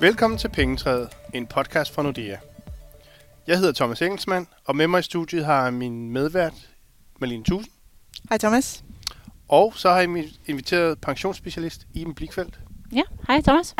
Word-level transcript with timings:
Velkommen 0.00 0.38
til 0.38 0.48
Pengetræet, 0.48 1.08
en 1.34 1.46
podcast 1.46 1.94
fra 1.94 2.02
Nordea. 2.02 2.36
Jeg 3.46 3.58
hedder 3.58 3.72
Thomas 3.72 4.02
Engelsmann, 4.02 4.46
og 4.64 4.76
med 4.76 4.86
mig 4.86 4.98
i 4.98 5.02
studiet 5.02 5.44
har 5.44 5.62
jeg 5.64 5.74
min 5.74 6.10
medvært, 6.10 6.68
Malene 7.20 7.44
Thusen. 7.44 7.72
Hej 8.28 8.38
Thomas. 8.38 8.84
Og 9.48 9.72
så 9.76 9.90
har 9.90 9.98
jeg 9.98 10.24
inviteret 10.46 11.00
pensionsspecialist 11.00 11.86
Iben 11.94 12.14
Blikfeldt. 12.14 12.60
Ja, 12.92 13.02
hej 13.26 13.40
Thomas. 13.40 13.74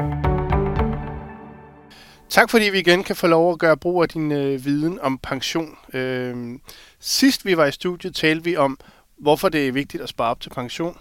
Tak 2.28 2.50
fordi 2.50 2.64
vi 2.64 2.78
igen 2.78 3.04
kan 3.04 3.16
få 3.16 3.26
lov 3.26 3.52
at 3.52 3.58
gøre 3.58 3.76
brug 3.76 4.02
af 4.02 4.08
din 4.08 4.32
øh, 4.32 4.64
viden 4.64 5.00
om 5.00 5.18
pension. 5.18 5.76
Øh, 5.92 6.58
sidst 7.00 7.44
vi 7.44 7.56
var 7.56 7.66
i 7.66 7.72
studiet, 7.72 8.14
talte 8.14 8.44
vi 8.44 8.56
om, 8.56 8.78
hvorfor 9.18 9.48
det 9.48 9.68
er 9.68 9.72
vigtigt 9.72 10.02
at 10.02 10.08
spare 10.08 10.30
op 10.30 10.40
til 10.40 10.50
pension. 10.50 10.98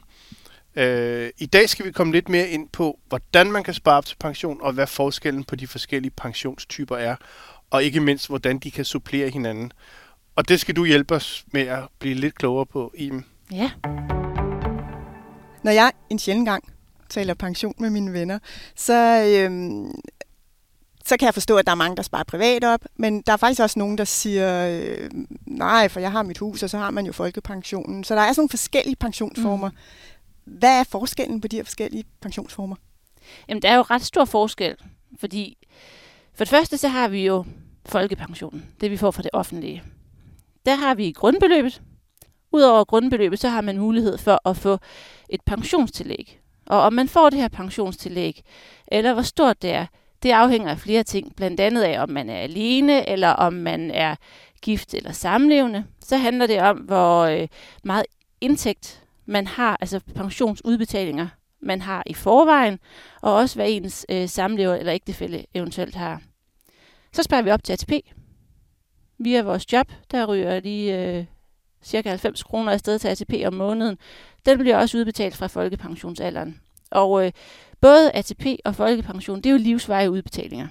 Øh, 0.76 1.30
I 1.38 1.46
dag 1.46 1.70
skal 1.70 1.86
vi 1.86 1.92
komme 1.92 2.14
lidt 2.14 2.30
mere 2.30 2.50
ind 2.50 2.70
på, 2.70 3.00
hvordan 3.10 3.52
man 3.52 3.64
kan 3.64 3.74
spare 3.74 3.98
op 3.98 4.06
til 4.06 4.16
pension, 4.20 4.62
og 4.62 4.74
hvad 4.74 4.88
forskellen 4.88 5.44
på 5.44 5.56
de 5.56 5.68
forskellige 5.68 6.12
pensionstyper 6.12 6.96
er, 6.96 7.16
og 7.70 7.84
ikke 7.84 8.00
mindst, 8.00 8.28
hvordan 8.28 8.58
de 8.58 8.72
kan 8.72 8.86
supplere 8.86 9.30
hinanden. 9.30 9.72
Og 10.36 10.50
det 10.50 10.60
skal 10.60 10.76
du 10.76 10.86
hjælpe 10.86 11.16
os 11.16 11.46
med 11.52 11.62
at 11.62 11.84
blive 12.00 12.16
lidt 12.16 12.36
klogere 12.36 12.66
på, 12.66 12.94
Iben. 12.98 13.26
Ja. 13.52 13.72
Når 15.64 15.72
jeg 15.72 15.92
en 16.10 16.20
sjældent 16.20 16.48
gang 16.48 16.64
taler 17.10 17.34
pension 17.34 17.74
med 17.80 17.90
mine 17.90 18.14
venner, 18.14 18.40
så, 18.76 19.24
øhm, 19.28 19.92
så 21.06 21.18
kan 21.18 21.26
jeg 21.26 21.34
forstå, 21.34 21.58
at 21.58 21.66
der 21.66 21.72
er 21.72 21.76
mange, 21.76 21.98
der 21.98 22.04
sparer 22.04 22.24
privat 22.24 22.64
op, 22.64 22.86
men 22.96 23.22
der 23.22 23.34
er 23.34 23.38
faktisk 23.38 23.62
også 23.62 23.80
nogen, 23.80 23.98
der 23.98 24.04
siger, 24.04 24.68
øh, 24.68 25.10
nej, 25.46 25.88
for 25.88 26.00
jeg 26.00 26.12
har 26.12 26.24
mit 26.24 26.38
hus, 26.38 26.64
og 26.64 26.70
så 26.70 26.78
har 26.78 26.92
man 26.92 27.06
jo 27.06 27.12
folkepensionen. 27.12 28.04
Så 28.04 28.16
der 28.16 28.22
er 28.22 28.34
sådan 28.34 28.40
nogle 28.42 28.50
forskellige 28.50 28.96
pensionsformer. 28.96 29.70
Mm. 29.70 29.76
Hvad 30.46 30.80
er 30.80 30.84
forskellen 30.84 31.42
på 31.42 31.48
de 31.48 31.56
her 31.56 31.64
forskellige 31.64 32.04
pensionsformer? 32.22 32.76
Jamen, 33.50 33.62
der 33.62 33.70
er 33.70 33.76
jo 33.76 33.82
ret 33.82 34.02
stor 34.02 34.26
forskel, 34.26 34.76
fordi 35.20 35.58
for 36.34 36.44
det 36.44 36.50
første, 36.50 36.78
så 36.78 36.88
har 36.88 37.08
vi 37.08 37.26
jo 37.26 37.46
folkepensionen, 37.86 38.66
det 38.82 38.92
vi 38.92 38.98
får 38.98 39.12
fra 39.12 39.22
det 39.22 39.32
offentlige. 39.34 39.84
Der 40.66 40.76
har 40.76 40.96
vi 40.96 41.12
grundbeløbet. 41.12 41.82
Udover 42.52 42.84
grundbeløbet, 42.84 43.40
så 43.40 43.50
har 43.50 43.62
man 43.62 43.78
mulighed 43.78 44.18
for 44.18 44.50
at 44.50 44.58
få 44.58 44.78
et 45.30 45.42
pensionstillæg. 45.46 46.40
Og 46.66 46.82
om 46.82 46.94
man 46.94 47.08
får 47.08 47.30
det 47.30 47.40
her 47.40 47.48
pensionstillæg, 47.48 48.44
eller 48.88 49.14
hvor 49.14 49.22
stort 49.22 49.62
det 49.62 49.72
er, 49.72 49.86
det 50.24 50.32
afhænger 50.32 50.70
af 50.70 50.80
flere 50.80 51.04
ting. 51.04 51.36
Blandt 51.36 51.60
andet 51.60 51.82
af, 51.82 52.02
om 52.02 52.10
man 52.10 52.30
er 52.30 52.38
alene, 52.38 53.10
eller 53.10 53.30
om 53.30 53.54
man 53.54 53.92
er 53.92 54.16
gift 54.62 54.94
eller 54.94 55.12
samlevende. 55.12 55.86
Så 56.00 56.18
handler 56.18 56.48
det 56.48 56.62
om, 56.62 56.78
hvor 56.78 57.24
øh, 57.24 57.48
meget 57.84 58.06
indtægt 58.42 59.04
man 59.26 59.48
har, 59.48 59.78
altså 59.82 60.00
pensionsudbetalinger, 60.16 61.28
man 61.62 61.82
har 61.82 62.04
i 62.06 62.14
forvejen, 62.14 62.80
og 63.22 63.34
også 63.34 63.56
hvad 63.56 63.66
ens 63.70 64.06
øh, 64.10 64.30
samlever 64.30 64.76
eller 64.76 64.94
ægtefælle 64.94 65.46
eventuelt 65.54 65.96
har. 65.96 66.22
Så 67.14 67.24
sparer 67.24 67.42
vi 67.42 67.52
op 67.52 67.64
til 67.64 67.74
ATP. 67.74 67.92
Via 69.18 69.42
vores 69.42 69.74
job, 69.74 69.92
der 70.12 70.26
ryger 70.26 70.60
lige 70.60 71.00
øh, 71.00 71.26
cirka 71.84 72.10
90 72.10 72.44
kroner 72.44 72.72
afsted 72.72 73.00
til 73.00 73.08
ATP 73.08 73.34
om 73.46 73.54
måneden. 73.54 73.98
Den 74.46 74.58
bliver 74.58 74.78
også 74.78 74.98
udbetalt 74.98 75.36
fra 75.36 75.48
folkepensionsalderen. 75.48 76.60
Og 76.96 77.26
øh, 77.26 77.32
både 77.82 78.12
ATP 78.12 78.46
og 78.66 78.76
folkepension, 78.76 79.38
det 79.38 79.46
er 79.46 79.52
jo 79.52 79.58
livsveje 79.58 80.12
udbetalinger. 80.12 80.68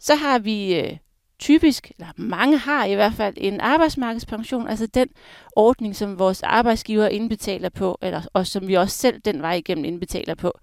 Så 0.00 0.14
har 0.14 0.38
vi 0.38 0.74
øh, 0.74 0.96
typisk, 1.38 1.92
eller 1.98 2.12
mange 2.16 2.58
har 2.58 2.84
i 2.84 2.94
hvert 2.94 3.12
fald, 3.12 3.34
en 3.36 3.60
arbejdsmarkedspension, 3.60 4.68
altså 4.68 4.86
den 4.86 5.08
ordning, 5.56 5.96
som 5.96 6.18
vores 6.18 6.42
arbejdsgiver 6.42 7.08
indbetaler 7.08 7.68
på, 7.68 7.98
eller, 8.02 8.22
og 8.32 8.46
som 8.46 8.68
vi 8.68 8.74
også 8.74 8.96
selv 8.96 9.20
den 9.24 9.42
vej 9.42 9.54
igennem 9.54 9.84
indbetaler 9.84 10.34
på. 10.34 10.58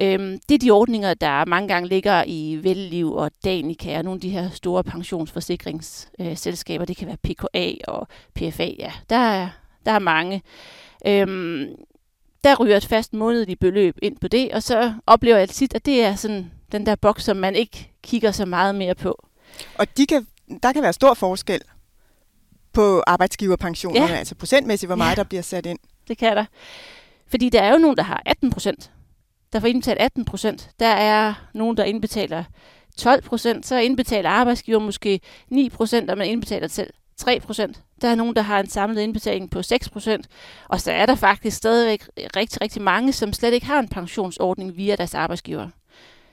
Øhm, 0.00 0.38
det 0.48 0.54
er 0.54 0.58
de 0.58 0.70
ordninger, 0.70 1.14
der 1.14 1.44
mange 1.44 1.68
gange 1.68 1.88
ligger 1.88 2.24
i 2.26 2.60
Velliv 2.62 3.12
og 3.12 3.30
Danica 3.44 3.98
og 3.98 4.04
nogle 4.04 4.16
af 4.16 4.20
de 4.20 4.30
her 4.30 4.50
store 4.50 4.84
pensionsforsikringsselskaber. 4.84 6.82
Øh, 6.82 6.88
det 6.88 6.96
kan 6.96 7.08
være 7.08 7.16
PKA 7.16 7.72
og 7.88 8.08
PFA, 8.34 8.70
ja. 8.78 8.92
Der 9.10 9.16
er, 9.16 9.48
der 9.86 9.92
er 9.92 9.98
mange. 9.98 10.42
Øhm, 11.06 11.66
der 12.44 12.56
ryger 12.56 12.76
et 12.76 12.86
fast 12.86 13.14
månedligt 13.14 13.60
beløb 13.60 13.98
ind 14.02 14.16
på 14.20 14.28
det, 14.28 14.52
og 14.52 14.62
så 14.62 14.94
oplever 15.06 15.36
jeg 15.36 15.48
tit, 15.48 15.74
at 15.74 15.86
det 15.86 16.04
er 16.04 16.14
sådan 16.14 16.50
den 16.72 16.86
der 16.86 16.94
boks, 16.94 17.24
som 17.24 17.36
man 17.36 17.54
ikke 17.54 17.92
kigger 18.02 18.30
så 18.30 18.44
meget 18.44 18.74
mere 18.74 18.94
på. 18.94 19.26
Og 19.78 19.96
de 19.96 20.06
kan, 20.06 20.26
der 20.62 20.72
kan 20.72 20.82
være 20.82 20.92
stor 20.92 21.14
forskel 21.14 21.60
på 22.72 23.02
arbejdsgiverpensionerne, 23.06 24.12
ja. 24.12 24.18
altså 24.18 24.34
procentmæssigt, 24.34 24.88
hvor 24.88 24.96
meget 24.96 25.16
ja. 25.16 25.22
der 25.22 25.28
bliver 25.28 25.42
sat 25.42 25.66
ind. 25.66 25.78
Det 26.08 26.18
kan 26.18 26.36
der. 26.36 26.44
Fordi 27.26 27.48
der 27.48 27.62
er 27.62 27.72
jo 27.72 27.78
nogen, 27.78 27.96
der 27.96 28.02
har 28.02 28.22
18 28.26 28.50
procent. 28.50 28.90
Der 29.52 29.60
får 29.60 29.66
indbetalt 29.66 29.98
18 29.98 30.24
procent. 30.24 30.70
Der 30.80 30.86
er 30.86 31.34
nogen, 31.54 31.76
der 31.76 31.84
indbetaler 31.84 32.44
12 32.96 33.22
procent. 33.22 33.66
Så 33.66 33.78
indbetaler 33.78 34.30
arbejdsgiver 34.30 34.78
måske 34.78 35.20
9 35.48 35.70
procent, 35.70 36.10
og 36.10 36.18
man 36.18 36.28
indbetaler 36.28 36.68
selv 36.68 36.92
3 37.16 37.40
procent. 37.40 37.82
Der 38.02 38.08
er 38.08 38.14
nogen, 38.14 38.36
der 38.36 38.42
har 38.42 38.60
en 38.60 38.68
samlet 38.68 39.02
indbetaling 39.02 39.50
på 39.50 39.58
6%, 39.58 40.22
Og 40.68 40.80
så 40.80 40.92
er 40.92 41.06
der 41.06 41.14
faktisk 41.14 41.56
stadigvæk 41.56 42.08
rigtig, 42.36 42.60
rigtig 42.60 42.82
mange, 42.82 43.12
som 43.12 43.32
slet 43.32 43.52
ikke 43.52 43.66
har 43.66 43.78
en 43.78 43.88
pensionsordning 43.88 44.76
via 44.76 44.96
deres 44.96 45.14
arbejdsgiver. 45.14 45.68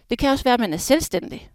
Det 0.09 0.17
kan 0.17 0.29
også 0.29 0.43
være, 0.43 0.53
at 0.53 0.59
man 0.59 0.73
er 0.73 0.77
selvstændig. 0.77 1.49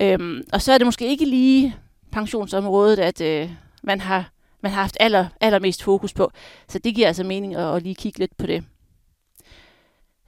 Øhm, 0.00 0.42
og 0.52 0.62
så 0.62 0.72
er 0.72 0.78
det 0.78 0.86
måske 0.86 1.06
ikke 1.06 1.24
lige 1.24 1.76
pensionsområdet, 2.12 2.98
at 2.98 3.20
øh, 3.20 3.50
man 3.82 4.00
har 4.00 4.30
man 4.64 4.72
har 4.72 4.80
haft 4.80 4.96
aller, 5.00 5.26
allermest 5.40 5.82
fokus 5.82 6.12
på. 6.12 6.30
Så 6.68 6.78
det 6.78 6.94
giver 6.94 7.06
altså 7.06 7.24
mening 7.24 7.54
at, 7.54 7.76
at 7.76 7.82
lige 7.82 7.94
kigge 7.94 8.18
lidt 8.18 8.36
på 8.36 8.46
det. 8.46 8.64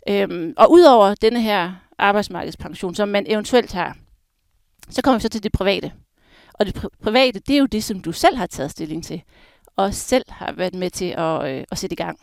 Øhm, 0.08 0.54
og 0.56 0.72
udover 0.72 1.14
denne 1.14 1.42
her 1.42 1.72
arbejdsmarkedspension, 1.98 2.94
som 2.94 3.08
man 3.08 3.24
eventuelt 3.28 3.72
har, 3.72 3.96
så 4.90 5.02
kommer 5.02 5.18
vi 5.18 5.22
så 5.22 5.28
til 5.28 5.42
det 5.42 5.52
private. 5.52 5.92
Og 6.58 6.66
det 6.66 6.76
pri- 6.76 7.02
private, 7.02 7.38
det 7.38 7.54
er 7.54 7.58
jo 7.58 7.66
det, 7.66 7.84
som 7.84 8.00
du 8.00 8.12
selv 8.12 8.36
har 8.36 8.46
taget 8.46 8.70
stilling 8.70 9.04
til, 9.04 9.22
og 9.76 9.94
selv 9.94 10.24
har 10.28 10.52
været 10.52 10.74
med 10.74 10.90
til 10.90 11.14
at, 11.18 11.48
øh, 11.50 11.64
at 11.70 11.78
sætte 11.78 11.94
i 11.94 11.96
gang. 11.96 12.18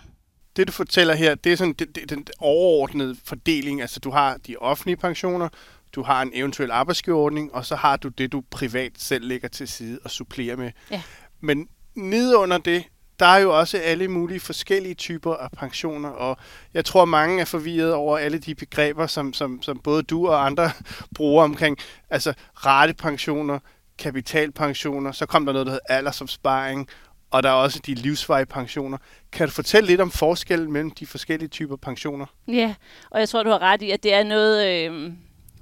Det, 0.56 0.68
du 0.68 0.72
fortæller 0.72 1.16
her, 1.16 1.36
det 1.36 1.52
er 1.52 1.56
sådan 1.56 1.74
det, 1.74 1.96
det, 1.96 2.10
den 2.10 2.28
overordnede 2.40 3.16
fordeling. 3.24 3.82
Altså, 3.82 4.00
du 4.00 4.12
har 4.12 4.38
de 4.48 4.56
offentlige 4.58 4.98
pensioner, 4.98 5.50
du 5.96 6.04
har 6.04 6.22
en 6.22 6.32
eventuel 6.34 6.72
arbejdsgiverordning, 6.72 7.54
og 7.54 7.66
så 7.66 7.76
har 7.76 7.98
du 7.98 8.08
det, 8.08 8.32
du 8.32 8.44
privat 8.52 8.92
selv 8.98 9.28
lægger 9.28 9.48
til 9.48 9.68
side 9.68 10.00
og 10.04 10.12
supplerer 10.12 10.56
med. 10.56 10.72
Ja. 10.92 11.02
Men 11.42 11.68
nede 11.96 12.38
under 12.38 12.58
det, 12.58 12.84
der 13.20 13.26
er 13.26 13.38
jo 13.38 13.60
også 13.60 13.78
alle 13.78 14.08
mulige 14.08 14.40
forskellige 14.40 14.96
typer 14.96 15.34
af 15.34 15.52
pensioner, 15.52 16.10
og 16.10 16.38
jeg 16.74 16.86
tror, 16.86 17.06
mange 17.06 17.42
er 17.42 17.46
forvirret 17.46 17.94
over 17.94 18.18
alle 18.18 18.38
de 18.38 18.56
begreber, 18.56 19.08
som, 19.08 19.34
som, 19.34 19.62
som 19.62 19.80
både 19.80 20.04
du 20.04 20.28
og 20.28 20.46
andre 20.46 20.72
bruger 21.16 21.44
omkring, 21.44 21.78
altså 22.10 22.34
ratepensioner, 22.56 23.60
kapitalpensioner, 23.98 25.12
så 25.12 25.26
kom 25.26 25.46
der 25.46 25.54
noget, 25.54 25.66
der 25.66 25.72
hedder 25.72 25.96
aldersopsparing, 25.96 26.88
og 27.32 27.44
der 27.44 27.50
er 27.50 27.54
også 27.54 27.80
de 27.86 27.94
livsvarige 27.94 28.46
pensioner. 28.46 28.98
Kan 29.32 29.48
du 29.48 29.54
fortælle 29.54 29.88
lidt 29.88 30.02
om 30.02 30.12
forskellen 30.12 30.72
mellem 30.72 30.92
de 30.92 31.06
forskellige 31.06 31.50
typer 31.50 31.76
pensioner? 31.76 32.26
Ja, 32.48 32.76
og 33.12 33.20
jeg 33.20 33.30
tror, 33.30 33.44
du 33.44 33.50
har 33.50 33.62
ret 33.62 33.82
i, 33.82 33.92
at 33.92 34.04
det 34.04 34.14
er 34.14 34.24
noget, 34.24 34.68
øh, 34.68 35.14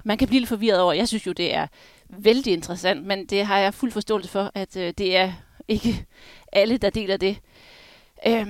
man 0.04 0.18
kan 0.18 0.28
blive 0.28 0.40
lidt 0.40 0.48
forvirret 0.48 0.80
over. 0.80 0.92
Jeg 0.92 1.08
synes 1.08 1.26
jo, 1.26 1.32
det 1.32 1.54
er 1.54 1.66
vældig 2.08 2.52
interessant, 2.52 3.06
men 3.06 3.26
det 3.26 3.46
har 3.46 3.58
jeg 3.58 3.74
fuld 3.74 3.92
forståelse 3.92 4.30
for, 4.30 4.50
at 4.54 4.76
øh, 4.76 4.94
det 4.98 5.16
er 5.16 5.32
ikke 5.68 6.06
alle, 6.52 6.76
der 6.76 6.90
deler 6.90 7.16
det. 7.16 7.38
Øh, 8.26 8.46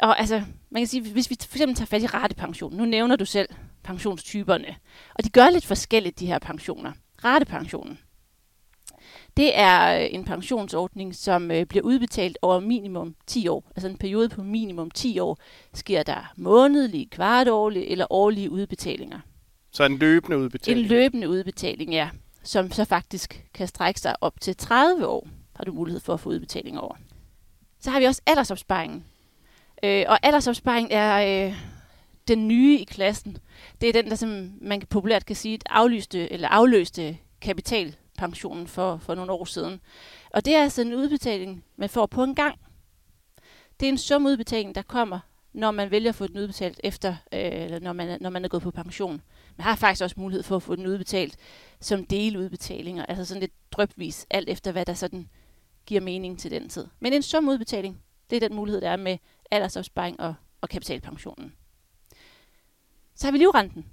og 0.00 0.20
altså, 0.20 0.42
man 0.70 0.80
kan 0.80 0.86
sige, 0.86 1.12
hvis 1.12 1.30
vi 1.30 1.36
for 1.40 1.56
eksempel 1.56 1.76
tager 1.76 1.86
fat 1.86 2.02
i 2.02 2.06
ratepension, 2.06 2.76
nu 2.76 2.84
nævner 2.84 3.16
du 3.16 3.24
selv 3.24 3.48
pensionstyperne, 3.82 4.76
og 5.14 5.24
de 5.24 5.28
gør 5.30 5.50
lidt 5.50 5.66
forskelligt, 5.66 6.20
de 6.20 6.26
her 6.26 6.38
pensioner. 6.38 6.92
Ratepensionen, 7.24 7.98
det 9.36 9.58
er 9.58 10.00
øh, 10.00 10.06
en 10.10 10.24
pensionsordning, 10.24 11.14
som 11.14 11.50
øh, 11.50 11.66
bliver 11.66 11.84
udbetalt 11.84 12.38
over 12.42 12.60
minimum 12.60 13.14
10 13.26 13.48
år. 13.48 13.64
Altså 13.76 13.88
en 13.88 13.96
periode 13.96 14.28
på 14.28 14.42
minimum 14.42 14.90
10 14.90 15.18
år 15.18 15.38
sker 15.74 16.02
der 16.02 16.32
månedlige, 16.36 17.06
kvartårlige 17.06 17.86
eller 17.86 18.06
årlige 18.10 18.50
udbetalinger. 18.50 19.20
Så 19.72 19.84
en 19.84 19.98
løbende 19.98 20.38
udbetaling? 20.38 20.82
En 20.82 20.88
løbende 20.88 21.28
udbetaling, 21.28 21.92
ja. 21.92 22.10
Som 22.42 22.70
så 22.70 22.84
faktisk 22.84 23.44
kan 23.54 23.68
strække 23.68 24.00
sig 24.00 24.16
op 24.20 24.40
til 24.40 24.56
30 24.56 25.06
år, 25.06 25.28
har 25.56 25.64
du 25.64 25.72
mulighed 25.72 26.00
for 26.00 26.14
at 26.14 26.20
få 26.20 26.28
udbetaling 26.28 26.80
over. 26.80 26.94
Så 27.80 27.90
har 27.90 28.00
vi 28.00 28.04
også 28.04 28.22
aldersopsparingen. 28.26 29.04
Øh, 29.82 30.04
og 30.08 30.18
aldersopsparing 30.22 30.88
er 30.90 31.46
øh, 31.46 31.54
den 32.28 32.48
nye 32.48 32.78
i 32.78 32.84
klassen. 32.84 33.36
Det 33.80 33.88
er 33.88 33.92
den, 33.92 34.10
der 34.10 34.16
som 34.16 34.52
man 34.60 34.82
populært 34.90 35.26
kan 35.26 35.36
sige, 35.36 35.58
aflyste 35.66 36.32
eller 36.32 36.48
afløste 36.48 37.16
pensionen 38.18 38.66
for, 38.66 38.96
for 38.96 39.14
nogle 39.14 39.32
år 39.32 39.44
siden. 39.44 39.80
Og 40.30 40.44
det 40.44 40.54
er 40.54 40.62
altså 40.62 40.82
en 40.82 40.94
udbetaling, 40.94 41.64
man 41.76 41.88
får 41.88 42.06
på 42.06 42.24
en 42.24 42.34
gang. 42.34 42.58
Det 43.80 43.86
er 43.86 43.90
en 43.92 43.98
sumudbetaling, 43.98 44.74
der 44.74 44.82
kommer, 44.82 45.20
når 45.52 45.70
man 45.70 45.90
vælger 45.90 46.08
at 46.08 46.14
få 46.14 46.26
den 46.26 46.38
udbetalt 46.38 46.80
efter, 46.84 47.16
øh, 47.32 47.80
når, 47.80 47.92
man, 47.92 48.18
når 48.20 48.30
man 48.30 48.44
er 48.44 48.48
gået 48.48 48.62
på 48.62 48.70
pension. 48.70 49.22
Man 49.56 49.64
har 49.64 49.76
faktisk 49.76 50.02
også 50.02 50.16
mulighed 50.18 50.42
for 50.42 50.56
at 50.56 50.62
få 50.62 50.76
den 50.76 50.86
udbetalt 50.86 51.36
som 51.80 52.06
deludbetalinger, 52.06 53.06
altså 53.06 53.24
sådan 53.24 53.40
lidt 53.40 53.52
drøbvis, 53.72 54.26
alt 54.30 54.48
efter 54.48 54.72
hvad 54.72 54.86
der 54.86 54.94
sådan 54.94 55.28
giver 55.86 56.00
mening 56.00 56.38
til 56.38 56.50
den 56.50 56.68
tid. 56.68 56.86
Men 57.00 57.12
en 57.12 57.22
sum 57.22 57.48
udbetaling, 57.48 58.02
det 58.30 58.36
er 58.36 58.48
den 58.48 58.56
mulighed, 58.56 58.80
der 58.80 58.90
er 58.90 58.96
med 58.96 59.18
aldersopsparing 59.50 60.20
og, 60.20 60.34
og 60.60 60.68
kapitalpensionen. 60.68 61.54
Så 63.14 63.26
har 63.26 63.32
vi 63.32 63.38
livrenten. 63.38 63.86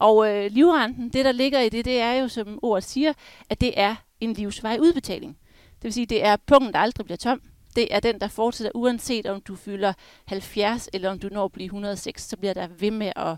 Og 0.00 0.28
øh, 0.28 0.50
livrenten, 0.50 1.08
det 1.08 1.24
der 1.24 1.32
ligger 1.32 1.60
i 1.60 1.68
det, 1.68 1.84
det 1.84 2.00
er 2.00 2.12
jo, 2.12 2.28
som 2.28 2.58
ordet 2.62 2.84
siger, 2.84 3.12
at 3.48 3.60
det 3.60 3.80
er 3.80 3.94
en 4.20 4.32
livsvej 4.32 4.78
udbetaling. 4.80 5.38
Det 5.74 5.84
vil 5.84 5.92
sige, 5.92 6.06
det 6.06 6.24
er 6.24 6.36
punkten, 6.46 6.72
der 6.72 6.78
aldrig 6.78 7.04
bliver 7.04 7.16
tom. 7.16 7.40
Det 7.76 7.94
er 7.94 8.00
den, 8.00 8.20
der 8.20 8.28
fortsætter, 8.28 8.72
uanset 8.74 9.26
om 9.26 9.40
du 9.40 9.56
fylder 9.56 9.92
70 10.24 10.88
eller 10.92 11.10
om 11.10 11.18
du 11.18 11.28
når 11.32 11.44
at 11.44 11.52
blive 11.52 11.64
106, 11.64 12.22
så 12.22 12.36
bliver 12.36 12.54
der 12.54 12.66
ved 12.66 12.90
med 12.90 13.12
at, 13.16 13.36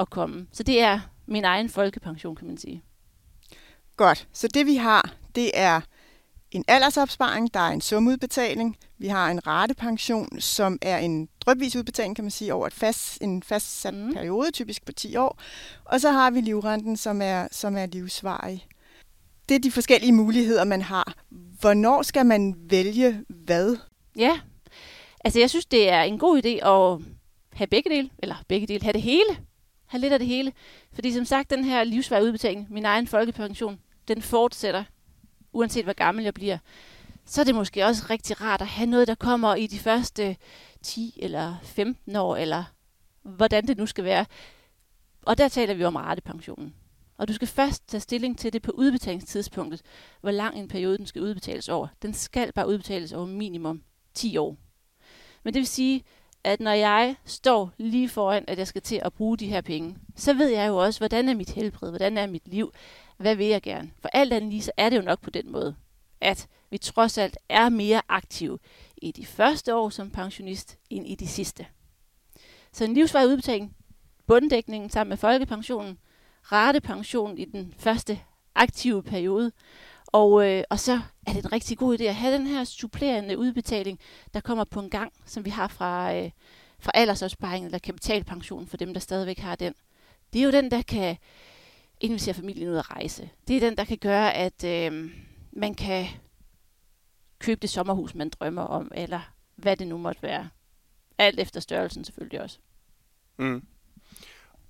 at 0.00 0.10
komme. 0.10 0.46
Så 0.52 0.62
det 0.62 0.80
er 0.80 1.00
min 1.26 1.44
egen 1.44 1.68
folkepension, 1.68 2.36
kan 2.36 2.46
man 2.46 2.56
sige. 2.56 2.82
Godt. 3.96 4.28
Så 4.32 4.48
det 4.48 4.66
vi 4.66 4.76
har, 4.76 5.14
det 5.34 5.50
er 5.54 5.80
en 6.54 6.64
aldersopsparing, 6.68 7.54
der 7.54 7.60
er 7.60 7.70
en 7.70 7.80
sumudbetaling. 7.80 8.76
Vi 8.98 9.08
har 9.08 9.30
en 9.30 9.46
ratepension, 9.46 10.40
som 10.40 10.78
er 10.82 10.98
en 10.98 11.28
drøbvis 11.40 11.76
udbetaling, 11.76 12.16
kan 12.16 12.24
man 12.24 12.30
sige, 12.30 12.54
over 12.54 12.66
et 12.66 12.72
fast, 12.72 13.22
en 13.22 13.42
fastsat 13.42 13.94
mm. 13.94 14.14
periode, 14.14 14.50
typisk 14.50 14.84
på 14.84 14.92
10 14.92 15.16
år. 15.16 15.38
Og 15.84 16.00
så 16.00 16.10
har 16.10 16.30
vi 16.30 16.40
livrenten, 16.40 16.96
som 16.96 17.22
er, 17.22 17.48
som 17.52 17.76
er 17.76 17.86
livsvarig. 17.86 18.66
Det 19.48 19.54
er 19.54 19.58
de 19.58 19.70
forskellige 19.70 20.12
muligheder, 20.12 20.64
man 20.64 20.82
har. 20.82 21.14
Hvornår 21.60 22.02
skal 22.02 22.26
man 22.26 22.54
vælge 22.58 23.24
hvad? 23.28 23.76
Ja, 24.16 24.40
altså 25.24 25.40
jeg 25.40 25.50
synes, 25.50 25.66
det 25.66 25.90
er 25.90 26.02
en 26.02 26.18
god 26.18 26.38
idé 26.44 26.68
at 26.68 27.14
have 27.52 27.66
begge 27.66 27.90
dele, 27.90 28.10
eller 28.18 28.36
begge 28.48 28.66
dele, 28.66 28.82
have 28.82 28.92
det 28.92 29.02
hele. 29.02 29.38
Have 29.86 30.00
lidt 30.00 30.12
af 30.12 30.18
det 30.18 30.28
hele. 30.28 30.52
Fordi 30.92 31.12
som 31.12 31.24
sagt, 31.24 31.50
den 31.50 31.64
her 31.64 31.84
livsvarig 31.84 32.24
udbetaling, 32.24 32.66
min 32.70 32.84
egen 32.84 33.06
folkepension, 33.06 33.78
den 34.08 34.22
fortsætter 34.22 34.84
uanset 35.54 35.84
hvor 35.84 35.92
gammel 35.92 36.24
jeg 36.24 36.34
bliver, 36.34 36.58
så 37.24 37.40
er 37.40 37.44
det 37.44 37.54
måske 37.54 37.84
også 37.84 38.06
rigtig 38.10 38.40
rart 38.40 38.60
at 38.60 38.66
have 38.66 38.86
noget, 38.86 39.08
der 39.08 39.14
kommer 39.14 39.54
i 39.54 39.66
de 39.66 39.78
første 39.78 40.36
10 40.82 41.18
eller 41.22 41.56
15 41.62 42.16
år, 42.16 42.36
eller 42.36 42.64
hvordan 43.22 43.66
det 43.66 43.78
nu 43.78 43.86
skal 43.86 44.04
være. 44.04 44.26
Og 45.22 45.38
der 45.38 45.48
taler 45.48 45.74
vi 45.74 45.84
om 45.84 45.96
ratepensionen. 45.96 46.74
Og 47.18 47.28
du 47.28 47.32
skal 47.32 47.48
først 47.48 47.88
tage 47.88 48.00
stilling 48.00 48.38
til 48.38 48.52
det 48.52 48.62
på 48.62 48.70
udbetalingstidspunktet, 48.70 49.82
hvor 50.20 50.30
lang 50.30 50.58
en 50.58 50.68
periode 50.68 50.98
den 50.98 51.06
skal 51.06 51.22
udbetales 51.22 51.68
over. 51.68 51.86
Den 52.02 52.14
skal 52.14 52.52
bare 52.52 52.68
udbetales 52.68 53.12
over 53.12 53.26
minimum 53.26 53.82
10 54.14 54.36
år. 54.36 54.56
Men 55.42 55.54
det 55.54 55.60
vil 55.60 55.66
sige, 55.66 56.04
at 56.44 56.60
når 56.60 56.72
jeg 56.72 57.16
står 57.24 57.72
lige 57.78 58.08
foran, 58.08 58.44
at 58.48 58.58
jeg 58.58 58.66
skal 58.66 58.82
til 58.82 59.00
at 59.04 59.12
bruge 59.12 59.38
de 59.38 59.46
her 59.46 59.60
penge, 59.60 59.96
så 60.16 60.34
ved 60.34 60.48
jeg 60.48 60.68
jo 60.68 60.76
også, 60.76 61.00
hvordan 61.00 61.28
er 61.28 61.34
mit 61.34 61.50
helbred, 61.50 61.90
hvordan 61.90 62.18
er 62.18 62.26
mit 62.26 62.48
liv, 62.48 62.72
hvad 63.16 63.34
vil 63.34 63.46
jeg 63.46 63.62
gerne? 63.62 63.90
For 63.98 64.08
alt 64.12 64.32
andet 64.32 64.50
lige, 64.50 64.62
så 64.62 64.72
er 64.76 64.88
det 64.88 64.96
jo 64.96 65.02
nok 65.02 65.20
på 65.20 65.30
den 65.30 65.52
måde, 65.52 65.76
at 66.20 66.48
vi 66.70 66.78
trods 66.78 67.18
alt 67.18 67.38
er 67.48 67.68
mere 67.68 68.02
aktive 68.08 68.58
i 68.96 69.12
de 69.12 69.26
første 69.26 69.74
år 69.74 69.88
som 69.88 70.10
pensionist, 70.10 70.78
end 70.90 71.06
i 71.06 71.14
de 71.14 71.28
sidste. 71.28 71.66
Så 72.72 72.84
en 72.84 72.94
livsvarig 72.94 73.28
udbetaling, 73.28 73.76
bunddækningen 74.26 74.90
sammen 74.90 75.08
med 75.08 75.16
folkepensionen, 75.16 75.98
ratepensionen 76.42 77.38
i 77.38 77.44
den 77.44 77.74
første 77.78 78.20
aktive 78.54 79.02
periode, 79.02 79.52
og, 80.06 80.50
øh, 80.50 80.64
og 80.70 80.80
så 80.80 81.00
er 81.26 81.32
det 81.32 81.44
en 81.44 81.52
rigtig 81.52 81.78
god 81.78 81.98
idé 81.98 82.04
at 82.04 82.14
have 82.14 82.34
den 82.34 82.46
her 82.46 82.64
supplerende 82.64 83.38
udbetaling, 83.38 83.98
der 84.34 84.40
kommer 84.40 84.64
på 84.64 84.80
en 84.80 84.90
gang, 84.90 85.12
som 85.26 85.44
vi 85.44 85.50
har 85.50 85.68
fra, 85.68 86.14
øh, 86.14 86.30
fra 86.78 86.90
aldersopsparingen 86.94 87.66
eller 87.66 87.78
kapitalpensionen 87.78 88.68
for 88.68 88.76
dem, 88.76 88.92
der 88.92 89.00
stadigvæk 89.00 89.38
har 89.38 89.56
den. 89.56 89.74
Det 90.32 90.38
er 90.38 90.44
jo 90.44 90.50
den, 90.50 90.70
der 90.70 90.82
kan 90.82 91.16
invitere 92.04 92.34
familien 92.34 92.68
ud 92.68 92.76
at 92.76 92.90
rejse. 92.90 93.30
Det 93.48 93.56
er 93.56 93.60
den, 93.60 93.76
der 93.76 93.84
kan 93.84 93.98
gøre, 93.98 94.34
at 94.34 94.64
øh, 94.64 95.10
man 95.52 95.74
kan 95.74 96.06
købe 97.38 97.60
det 97.60 97.70
sommerhus, 97.70 98.14
man 98.14 98.28
drømmer 98.28 98.62
om, 98.62 98.90
eller 98.94 99.20
hvad 99.56 99.76
det 99.76 99.86
nu 99.86 99.98
måtte 99.98 100.22
være. 100.22 100.48
Alt 101.18 101.40
efter 101.40 101.60
størrelsen 101.60 102.04
selvfølgelig 102.04 102.40
også. 102.40 102.58
Mm. 103.36 103.66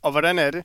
Og 0.02 0.10
hvordan 0.10 0.38
er 0.38 0.50
det? 0.50 0.64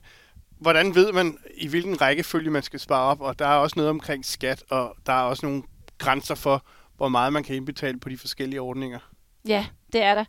Hvordan 0.58 0.94
ved 0.94 1.12
man, 1.12 1.38
i 1.54 1.68
hvilken 1.68 2.00
rækkefølge 2.00 2.50
man 2.50 2.62
skal 2.62 2.80
spare 2.80 3.02
op? 3.02 3.20
Og 3.20 3.38
der 3.38 3.46
er 3.46 3.56
også 3.56 3.74
noget 3.76 3.90
omkring 3.90 4.24
skat, 4.24 4.64
og 4.70 4.96
der 5.06 5.12
er 5.12 5.22
også 5.22 5.46
nogle 5.46 5.62
grænser 5.98 6.34
for, 6.34 6.66
hvor 6.96 7.08
meget 7.08 7.32
man 7.32 7.42
kan 7.42 7.56
indbetale 7.56 8.00
på 8.00 8.08
de 8.08 8.18
forskellige 8.18 8.60
ordninger. 8.60 8.98
Ja, 9.46 9.66
det 9.92 10.02
er 10.02 10.14
der. 10.14 10.24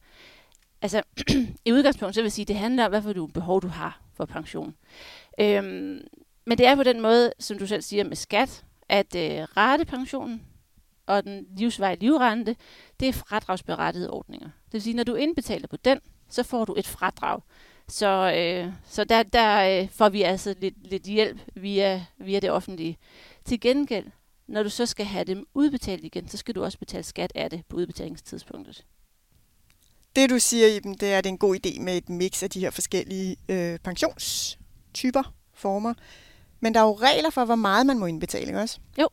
Altså, 0.81 1.03
i 1.65 1.71
udgangspunktet 1.71 2.15
så 2.15 2.21
vil 2.21 2.25
jeg 2.25 2.31
sige, 2.31 2.45
det 2.45 2.55
handler 2.55 2.85
om, 2.85 2.91
hvad 2.91 3.01
for 3.01 3.13
du 3.13 3.27
behov 3.27 3.61
du 3.61 3.67
har 3.67 4.01
for 4.13 4.25
pension. 4.25 4.75
Øhm, 5.39 5.99
men 6.45 6.57
det 6.57 6.65
er 6.65 6.75
på 6.75 6.83
den 6.83 7.01
måde, 7.01 7.33
som 7.39 7.57
du 7.57 7.67
selv 7.67 7.81
siger 7.81 8.03
med 8.03 8.15
skat, 8.15 8.63
at 8.89 9.15
øh, 9.15 9.47
ratepensionen 9.57 10.41
og 11.05 11.23
den 11.23 11.47
livsvej 11.57 11.97
livrente, 11.99 12.55
det 12.99 13.07
er 13.07 13.13
fradragsberettigede 13.13 14.09
ordninger. 14.09 14.49
Det 14.65 14.73
vil 14.73 14.81
sige, 14.81 14.93
når 14.93 15.03
du 15.03 15.15
indbetaler 15.15 15.67
på 15.67 15.77
den, 15.77 15.99
så 16.29 16.43
får 16.43 16.65
du 16.65 16.75
et 16.77 16.87
fradrag. 16.87 17.41
Så, 17.87 18.33
øh, 18.35 18.73
så 18.85 19.03
der, 19.03 19.23
der 19.23 19.81
øh, 19.81 19.89
får 19.89 20.09
vi 20.09 20.21
altså 20.21 20.55
lidt, 20.59 20.87
lidt 20.87 21.03
hjælp 21.03 21.39
via, 21.55 22.05
via 22.17 22.39
det 22.39 22.51
offentlige. 22.51 22.97
Til 23.45 23.59
gengæld, 23.59 24.05
når 24.47 24.63
du 24.63 24.69
så 24.69 24.85
skal 24.85 25.05
have 25.05 25.23
dem 25.23 25.47
udbetalt 25.53 26.03
igen, 26.03 26.27
så 26.27 26.37
skal 26.37 26.55
du 26.55 26.63
også 26.63 26.77
betale 26.77 27.03
skat 27.03 27.31
af 27.35 27.49
det 27.49 27.63
på 27.69 27.77
udbetalingstidspunktet. 27.77 28.85
Det 30.15 30.29
du 30.29 30.39
siger, 30.39 30.67
Iben, 30.67 30.93
det 30.93 31.13
er, 31.13 31.17
at 31.17 31.23
det 31.23 31.29
er 31.29 31.33
en 31.33 31.37
god 31.37 31.55
idé 31.55 31.81
med 31.81 31.97
et 31.97 32.09
mix 32.09 32.43
af 32.43 32.49
de 32.49 32.59
her 32.59 32.69
forskellige 32.69 33.37
øh, 33.49 33.79
pensionstyper, 33.79 35.33
former. 35.53 35.93
Men 36.61 36.73
der 36.73 36.79
er 36.79 36.83
jo 36.83 36.93
regler 36.93 37.29
for, 37.29 37.45
hvor 37.45 37.55
meget 37.55 37.85
man 37.85 37.99
må 37.99 38.05
indbetale, 38.05 38.59
også? 38.59 38.79
Jo, 38.99 39.09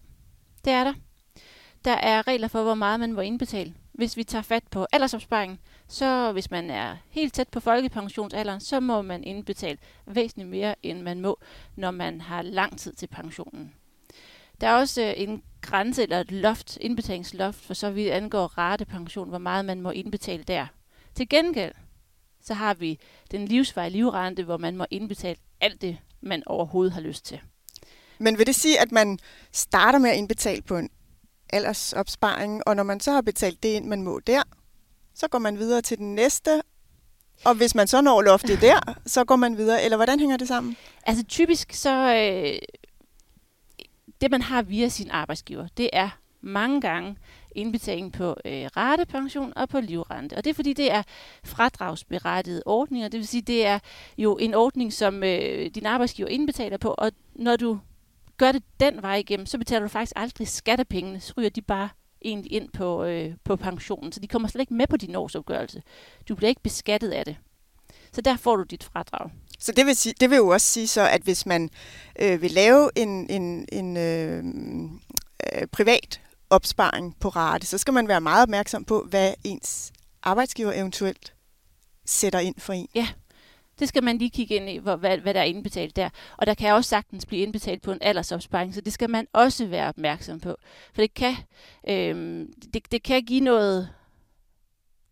det 0.64 0.72
er 0.72 0.84
der. 0.84 0.94
Der 1.84 1.92
er 1.92 2.26
regler 2.26 2.48
for, 2.48 2.62
hvor 2.62 2.74
meget 2.74 3.00
man 3.00 3.12
må 3.12 3.20
indbetale. 3.20 3.74
Hvis 3.92 4.16
vi 4.16 4.24
tager 4.24 4.42
fat 4.42 4.62
på 4.70 4.86
aldersopsparingen, 4.92 5.58
så 5.88 6.32
hvis 6.32 6.50
man 6.50 6.70
er 6.70 6.96
helt 7.10 7.34
tæt 7.34 7.48
på 7.48 7.60
folkepensionsalderen, 7.60 8.60
så 8.60 8.80
må 8.80 9.02
man 9.02 9.24
indbetale 9.24 9.78
væsentligt 10.06 10.48
mere, 10.48 10.74
end 10.82 11.02
man 11.02 11.20
må, 11.20 11.38
når 11.76 11.90
man 11.90 12.20
har 12.20 12.42
lang 12.42 12.78
tid 12.78 12.92
til 12.92 13.06
pensionen. 13.06 13.74
Der 14.60 14.68
er 14.68 14.74
også 14.74 15.02
øh, 15.02 15.14
en 15.16 15.42
grænse 15.60 16.02
eller 16.02 16.20
et 16.20 16.32
loft, 16.32 16.78
indbetalingsloft, 16.80 17.58
for 17.58 17.74
så 17.74 17.90
vidt 17.90 18.12
angår 18.12 18.46
ratepension, 18.58 19.28
hvor 19.28 19.38
meget 19.38 19.64
man 19.64 19.80
må 19.80 19.90
indbetale 19.90 20.42
der. 20.42 20.66
Til 21.14 21.28
gengæld, 21.28 21.72
så 22.40 22.54
har 22.54 22.74
vi 22.74 22.98
den 23.30 23.48
livsvarige 23.48 23.92
livrente, 23.92 24.42
hvor 24.42 24.56
man 24.56 24.76
må 24.76 24.86
indbetale 24.90 25.36
alt 25.60 25.82
det, 25.82 25.98
man 26.20 26.42
overhovedet 26.46 26.92
har 26.92 27.00
lyst 27.00 27.24
til. 27.24 27.40
Men 28.18 28.38
vil 28.38 28.46
det 28.46 28.54
sige, 28.54 28.80
at 28.80 28.92
man 28.92 29.18
starter 29.52 29.98
med 29.98 30.10
at 30.10 30.16
indbetale 30.16 30.62
på 30.62 30.76
en 30.76 30.90
aldersopsparing, 31.50 32.62
og 32.66 32.76
når 32.76 32.82
man 32.82 33.00
så 33.00 33.12
har 33.12 33.20
betalt 33.20 33.62
det 33.62 33.68
ind, 33.68 33.86
man 33.86 34.02
må 34.02 34.20
der, 34.26 34.42
så 35.14 35.28
går 35.28 35.38
man 35.38 35.58
videre 35.58 35.82
til 35.82 35.98
den 35.98 36.14
næste, 36.14 36.62
og 37.44 37.54
hvis 37.54 37.74
man 37.74 37.86
så 37.86 38.00
når 38.00 38.22
loftet 38.22 38.60
der, 38.68 38.98
så 39.06 39.24
går 39.24 39.36
man 39.36 39.56
videre, 39.56 39.82
eller 39.82 39.96
hvordan 39.96 40.20
hænger 40.20 40.36
det 40.36 40.48
sammen? 40.48 40.76
Altså 41.02 41.24
typisk 41.24 41.72
så, 41.72 42.14
øh, 42.14 42.58
det 44.20 44.30
man 44.30 44.42
har 44.42 44.62
via 44.62 44.88
sin 44.88 45.10
arbejdsgiver, 45.10 45.68
det 45.76 45.90
er 45.92 46.10
mange 46.40 46.80
gange 46.80 47.16
indbetaling 47.54 48.12
på 48.12 48.36
øh, 48.44 48.66
ratepension 48.76 49.52
og 49.56 49.68
på 49.68 49.80
livrente. 49.80 50.36
Og 50.36 50.44
det 50.44 50.50
er 50.50 50.54
fordi, 50.54 50.72
det 50.72 50.92
er 50.92 51.02
fradragsberettigede 51.44 52.62
ordninger. 52.66 53.08
Det 53.08 53.18
vil 53.18 53.26
sige, 53.26 53.42
det 53.42 53.66
er 53.66 53.78
jo 54.18 54.36
en 54.36 54.54
ordning, 54.54 54.92
som 54.92 55.24
øh, 55.24 55.70
din 55.74 55.86
arbejdsgiver 55.86 56.28
indbetaler 56.28 56.76
på, 56.76 56.94
og 56.98 57.12
når 57.34 57.56
du 57.56 57.78
gør 58.36 58.52
det 58.52 58.62
den 58.80 59.02
vej 59.02 59.16
igennem, 59.16 59.46
så 59.46 59.58
betaler 59.58 59.80
du 59.80 59.88
faktisk 59.88 60.12
aldrig 60.16 60.48
skattepengene. 60.48 61.20
Så 61.20 61.32
ryger 61.36 61.50
de 61.50 61.62
bare 61.62 61.88
egentlig 62.22 62.52
ind 62.52 62.68
på, 62.72 63.04
øh, 63.04 63.34
på 63.44 63.56
pensionen. 63.56 64.12
Så 64.12 64.20
de 64.20 64.28
kommer 64.28 64.48
slet 64.48 64.60
ikke 64.60 64.74
med 64.74 64.86
på 64.86 64.96
din 64.96 65.14
årsopgørelse. 65.14 65.82
Du 66.28 66.34
bliver 66.34 66.48
ikke 66.48 66.62
beskattet 66.62 67.10
af 67.10 67.24
det. 67.24 67.36
Så 68.12 68.20
der 68.20 68.36
får 68.36 68.56
du 68.56 68.62
dit 68.62 68.84
fradrag. 68.84 69.30
Så 69.58 69.72
det 69.72 69.86
vil, 69.86 69.96
sige, 69.96 70.14
det 70.20 70.30
vil 70.30 70.36
jo 70.36 70.48
også 70.48 70.66
sige 70.66 70.88
så, 70.88 71.08
at 71.08 71.22
hvis 71.22 71.46
man 71.46 71.70
øh, 72.20 72.42
vil 72.42 72.50
lave 72.50 72.90
en, 72.96 73.30
en, 73.30 73.68
en 73.72 73.96
øh, 73.96 74.44
øh, 75.54 75.66
privat 75.66 76.20
opsparing 76.50 77.16
på 77.20 77.28
rate, 77.28 77.66
så 77.66 77.78
skal 77.78 77.94
man 77.94 78.08
være 78.08 78.20
meget 78.20 78.42
opmærksom 78.42 78.84
på, 78.84 79.02
hvad 79.02 79.34
ens 79.44 79.92
arbejdsgiver 80.22 80.72
eventuelt 80.72 81.34
sætter 82.04 82.38
ind 82.38 82.54
for 82.58 82.72
en. 82.72 82.88
Ja, 82.94 83.08
det 83.78 83.88
skal 83.88 84.04
man 84.04 84.18
lige 84.18 84.30
kigge 84.30 84.54
ind 84.54 84.68
i, 84.68 84.76
hvor, 84.76 84.96
hvad, 84.96 85.18
hvad 85.18 85.34
der 85.34 85.40
er 85.40 85.44
indbetalt 85.44 85.96
der. 85.96 86.10
Og 86.36 86.46
der 86.46 86.54
kan 86.54 86.74
også 86.74 86.88
sagtens 86.88 87.26
blive 87.26 87.42
indbetalt 87.42 87.82
på 87.82 87.92
en 87.92 87.98
aldersopsparing, 88.00 88.74
så 88.74 88.80
det 88.80 88.92
skal 88.92 89.10
man 89.10 89.26
også 89.32 89.66
være 89.66 89.88
opmærksom 89.88 90.40
på. 90.40 90.56
For 90.94 91.02
det 91.02 91.14
kan, 91.14 91.34
øh, 91.88 92.46
det, 92.74 92.92
det 92.92 93.02
kan 93.02 93.22
give 93.22 93.40
noget 93.40 93.90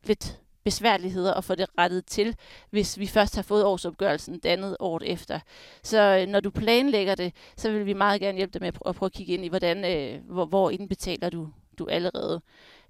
lidt 0.04 0.40
besværligheder 0.66 1.34
at 1.34 1.44
få 1.44 1.54
det 1.54 1.66
rettet 1.78 2.06
til, 2.06 2.36
hvis 2.70 2.98
vi 2.98 3.06
først 3.06 3.36
har 3.36 3.42
fået 3.42 3.64
årsopgørelsen 3.64 4.38
dannet 4.38 4.76
året 4.80 5.02
efter. 5.06 5.40
Så 5.82 6.00
øh, 6.00 6.26
når 6.26 6.40
du 6.40 6.50
planlægger 6.50 7.14
det, 7.14 7.32
så 7.56 7.70
vil 7.70 7.86
vi 7.86 7.92
meget 7.92 8.20
gerne 8.20 8.36
hjælpe 8.36 8.52
dig 8.52 8.60
med 8.60 8.68
at 8.86 8.94
prøve 8.94 9.06
at 9.06 9.12
kigge 9.12 9.34
ind 9.34 9.44
i, 9.44 9.48
hvordan, 9.48 9.84
øh, 9.84 10.20
hvor, 10.24 10.44
hvor 10.44 10.70
indbetaler 10.70 11.30
du, 11.30 11.48
du 11.78 11.86
allerede. 11.86 12.40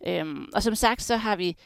Øhm, 0.06 0.48
og 0.54 0.62
som 0.62 0.74
sagt, 0.74 1.02
så 1.02 1.16
har 1.16 1.36
vi 1.36 1.56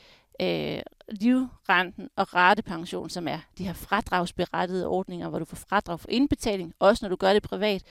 øh, 0.42 0.82
livrenten 1.08 2.08
og 2.16 2.34
ratepension, 2.34 3.10
som 3.10 3.28
er 3.28 3.38
de 3.58 3.64
her 3.64 3.72
fradragsberettede 3.72 4.86
ordninger, 4.86 5.28
hvor 5.28 5.38
du 5.38 5.44
får 5.44 5.56
fradrag 5.68 6.00
for 6.00 6.08
indbetaling, 6.10 6.74
også 6.78 7.04
når 7.04 7.08
du 7.08 7.16
gør 7.16 7.32
det 7.32 7.42
privat, 7.42 7.82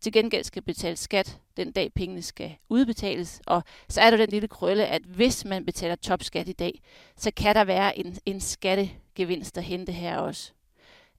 til 0.00 0.12
gengæld 0.12 0.44
skal 0.44 0.62
betale 0.62 0.96
skat 0.96 1.38
den 1.56 1.72
dag 1.72 1.92
pengene 1.92 2.22
skal 2.22 2.56
udbetales. 2.68 3.40
Og 3.46 3.62
så 3.88 4.00
er 4.00 4.10
der 4.10 4.16
den 4.16 4.28
lille 4.30 4.48
krølle, 4.48 4.86
at 4.86 5.02
hvis 5.02 5.44
man 5.44 5.66
betaler 5.66 5.94
topskat 5.96 6.48
i 6.48 6.52
dag, 6.52 6.80
så 7.16 7.30
kan 7.36 7.54
der 7.54 7.64
være 7.64 7.98
en, 7.98 8.18
en 8.26 8.40
skattegevinst 8.40 9.58
at 9.58 9.64
hente 9.64 9.92
her 9.92 10.18
også. 10.18 10.52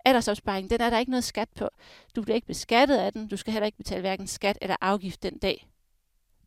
Aldersopsparing, 0.06 0.70
den 0.70 0.82
er 0.82 0.90
der 0.90 1.00
ikke 1.00 1.12
noget 1.12 1.24
skat 1.24 1.50
på. 1.56 1.70
Du 2.16 2.22
bliver 2.22 2.36
ikke 2.36 2.48
beskattet 2.48 2.98
af 2.98 3.14
den. 3.14 3.28
Du 3.28 3.38
skal 3.38 3.54
heller 3.54 3.66
ikke 3.66 3.78
betale 3.78 4.02
hverken 4.02 4.28
skat 4.28 4.58
eller 4.62 4.76
afgift 4.82 5.24
den 5.24 5.38
dag, 5.38 5.68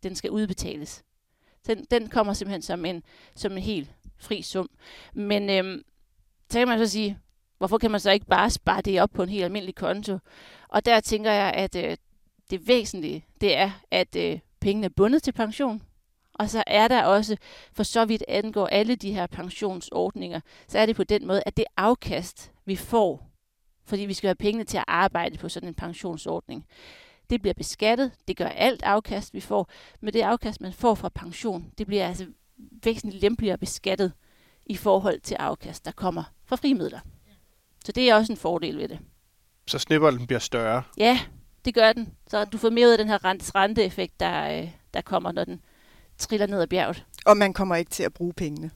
den 0.03 0.15
skal 0.17 0.31
udbetales. 0.31 1.05
Den, 1.67 1.87
den 1.91 2.09
kommer 2.09 2.33
simpelthen 2.33 2.63
som 2.63 2.85
en, 2.85 3.03
som 3.35 3.53
en 3.53 3.59
helt 3.59 3.91
fri 4.19 4.43
sum. 4.43 4.71
Men 5.13 5.51
øhm, 5.51 5.83
så 6.51 6.59
kan 6.59 6.69
man 6.69 6.79
så 6.79 6.87
sige, 6.87 7.19
hvorfor 7.59 7.79
kan 7.79 7.91
man 7.91 8.01
så 8.01 8.11
ikke 8.11 8.27
bare 8.27 8.51
spare 8.51 8.81
det 8.81 9.03
op 9.03 9.11
på 9.11 9.23
en 9.23 9.29
helt 9.29 9.45
almindelig 9.45 9.75
konto? 9.75 10.19
Og 10.69 10.85
der 10.85 11.01
tænker 11.01 11.33
jeg, 11.33 11.53
at 11.55 11.77
øh, 11.77 11.97
det 12.53 12.69
væsentlige, 12.69 13.25
det 13.41 13.57
er, 13.57 13.71
at 13.91 14.17
øh, 14.17 14.39
pengene 14.61 14.85
er 14.85 14.91
bundet 14.97 15.23
til 15.23 15.33
pension. 15.33 15.83
Og 16.35 16.51
så 16.51 16.65
er 16.67 16.89
der 16.89 17.05
også, 17.05 17.37
for 17.73 17.83
så 17.83 18.05
vidt 18.05 18.25
angår 18.29 18.67
alle 18.67 18.97
de 18.97 19.13
her 19.13 19.27
pensionsordninger, 19.27 20.41
så 20.69 20.79
er 20.79 20.87
det 20.87 20.97
på 20.97 21.05
den 21.05 21.27
måde, 21.27 21.43
at 21.47 21.57
det 21.57 21.65
afkast, 21.77 22.53
vi 22.65 22.77
får, 22.77 23.31
fordi 23.85 24.03
vi 24.03 24.15
skal 24.15 24.29
have 24.29 24.35
pengene 24.35 24.65
til 24.65 24.79
at 24.79 24.85
arbejde 24.89 25.39
på 25.39 25.49
sådan 25.49 25.69
en 25.69 25.75
pensionsordning, 25.75 26.67
det 27.31 27.43
bliver 27.43 27.55
beskattet. 27.55 28.13
Det 28.29 28.37
gør 28.37 28.47
alt 28.47 28.83
afkast, 28.83 29.35
vi 29.35 29.41
får. 29.41 29.71
Men 30.01 30.15
det 30.15 30.21
afkast, 30.21 30.61
man 30.61 30.73
får 30.73 30.95
fra 30.95 31.09
pension, 31.09 31.73
det 31.79 31.87
bliver 31.87 32.09
altså 32.09 32.27
væsentligt 32.85 33.23
lempeligere 33.23 33.59
beskattet 33.59 34.13
i 34.67 34.77
forhold 34.77 35.21
til 35.21 35.35
afkast, 35.35 35.85
der 35.85 35.91
kommer 35.91 36.25
fra 36.45 36.57
frimidler. 36.57 37.01
Så 37.85 37.93
det 37.93 38.11
er 38.11 38.15
også 38.15 38.33
en 38.33 38.37
fordel 38.37 38.79
ved 38.79 38.89
det. 38.89 38.99
Så 39.67 39.79
snibbolden 39.79 40.27
bliver 40.27 40.41
større? 40.41 40.83
Ja, 40.99 41.21
det 41.65 41.75
gør 41.75 41.93
den. 41.93 42.09
Så 42.31 42.45
du 42.45 42.59
får 42.59 42.71
mere 42.71 42.87
ud 42.87 42.93
af 42.93 42.99
den 42.99 43.09
her 43.09 43.25
rentes 43.25 43.55
renteeffekt, 43.55 44.21
der, 44.21 44.61
øh, 44.61 44.69
der 44.95 45.01
kommer, 45.01 45.33
når 45.33 45.45
den 45.45 45.61
triller 46.19 46.47
ned 46.47 46.61
ad 46.61 46.67
bjerget. 46.67 47.05
Og 47.27 47.37
man 47.37 47.53
kommer 47.53 47.77
ikke 47.77 47.91
til 47.91 48.03
at 48.03 48.15
bruge 48.15 48.33
pengene. 48.33 48.71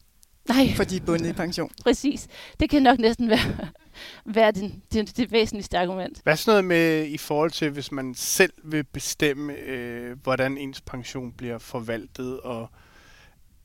Nej. 0.49 0.75
For 0.77 0.85
de 0.85 0.97
er 0.97 1.01
bundet 1.01 1.31
i 1.31 1.33
pension. 1.33 1.71
Præcis. 1.85 2.29
Det 2.61 2.71
kan 2.71 2.83
nok 2.83 2.99
næsten 2.99 3.31
være, 3.31 3.69
være 4.25 4.53
den, 4.53 4.83
det, 4.93 5.17
det 5.17 5.33
væsentligste 5.33 5.79
argument. 5.79 6.21
Hvad 6.23 6.33
er 6.33 6.37
sådan 6.37 6.53
noget 6.53 6.65
med 6.65 7.07
i 7.07 7.19
forhold 7.19 7.51
til, 7.51 7.71
hvis 7.71 7.93
man 7.93 8.15
selv 8.15 8.53
vil 8.65 8.85
bestemme, 8.85 9.53
øh, 9.53 10.17
hvordan 10.23 10.59
ens 10.59 10.81
pension 10.81 11.33
bliver 11.33 11.59
forvaltet, 11.59 12.41
og 12.41 12.69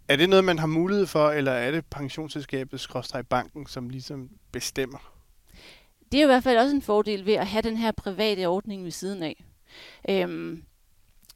er 0.07 0.15
det 0.15 0.29
noget, 0.29 0.45
man 0.45 0.59
har 0.59 0.67
mulighed 0.67 1.05
for, 1.05 1.31
eller 1.31 1.51
er 1.51 1.71
det 1.71 1.85
pensionsselskabet, 1.85 2.79
skråstrej 2.79 3.21
banken, 3.21 3.67
som 3.67 3.89
ligesom 3.89 4.29
bestemmer? 4.51 5.20
Det 6.11 6.19
er 6.19 6.23
i 6.23 6.25
hvert 6.25 6.43
fald 6.43 6.57
også 6.57 6.75
en 6.75 6.81
fordel 6.81 7.25
ved 7.25 7.33
at 7.33 7.47
have 7.47 7.61
den 7.61 7.77
her 7.77 7.91
private 7.91 8.45
ordning 8.45 8.83
ved 8.83 8.91
siden 8.91 9.23
af. 9.23 9.45
Øhm, 10.09 10.63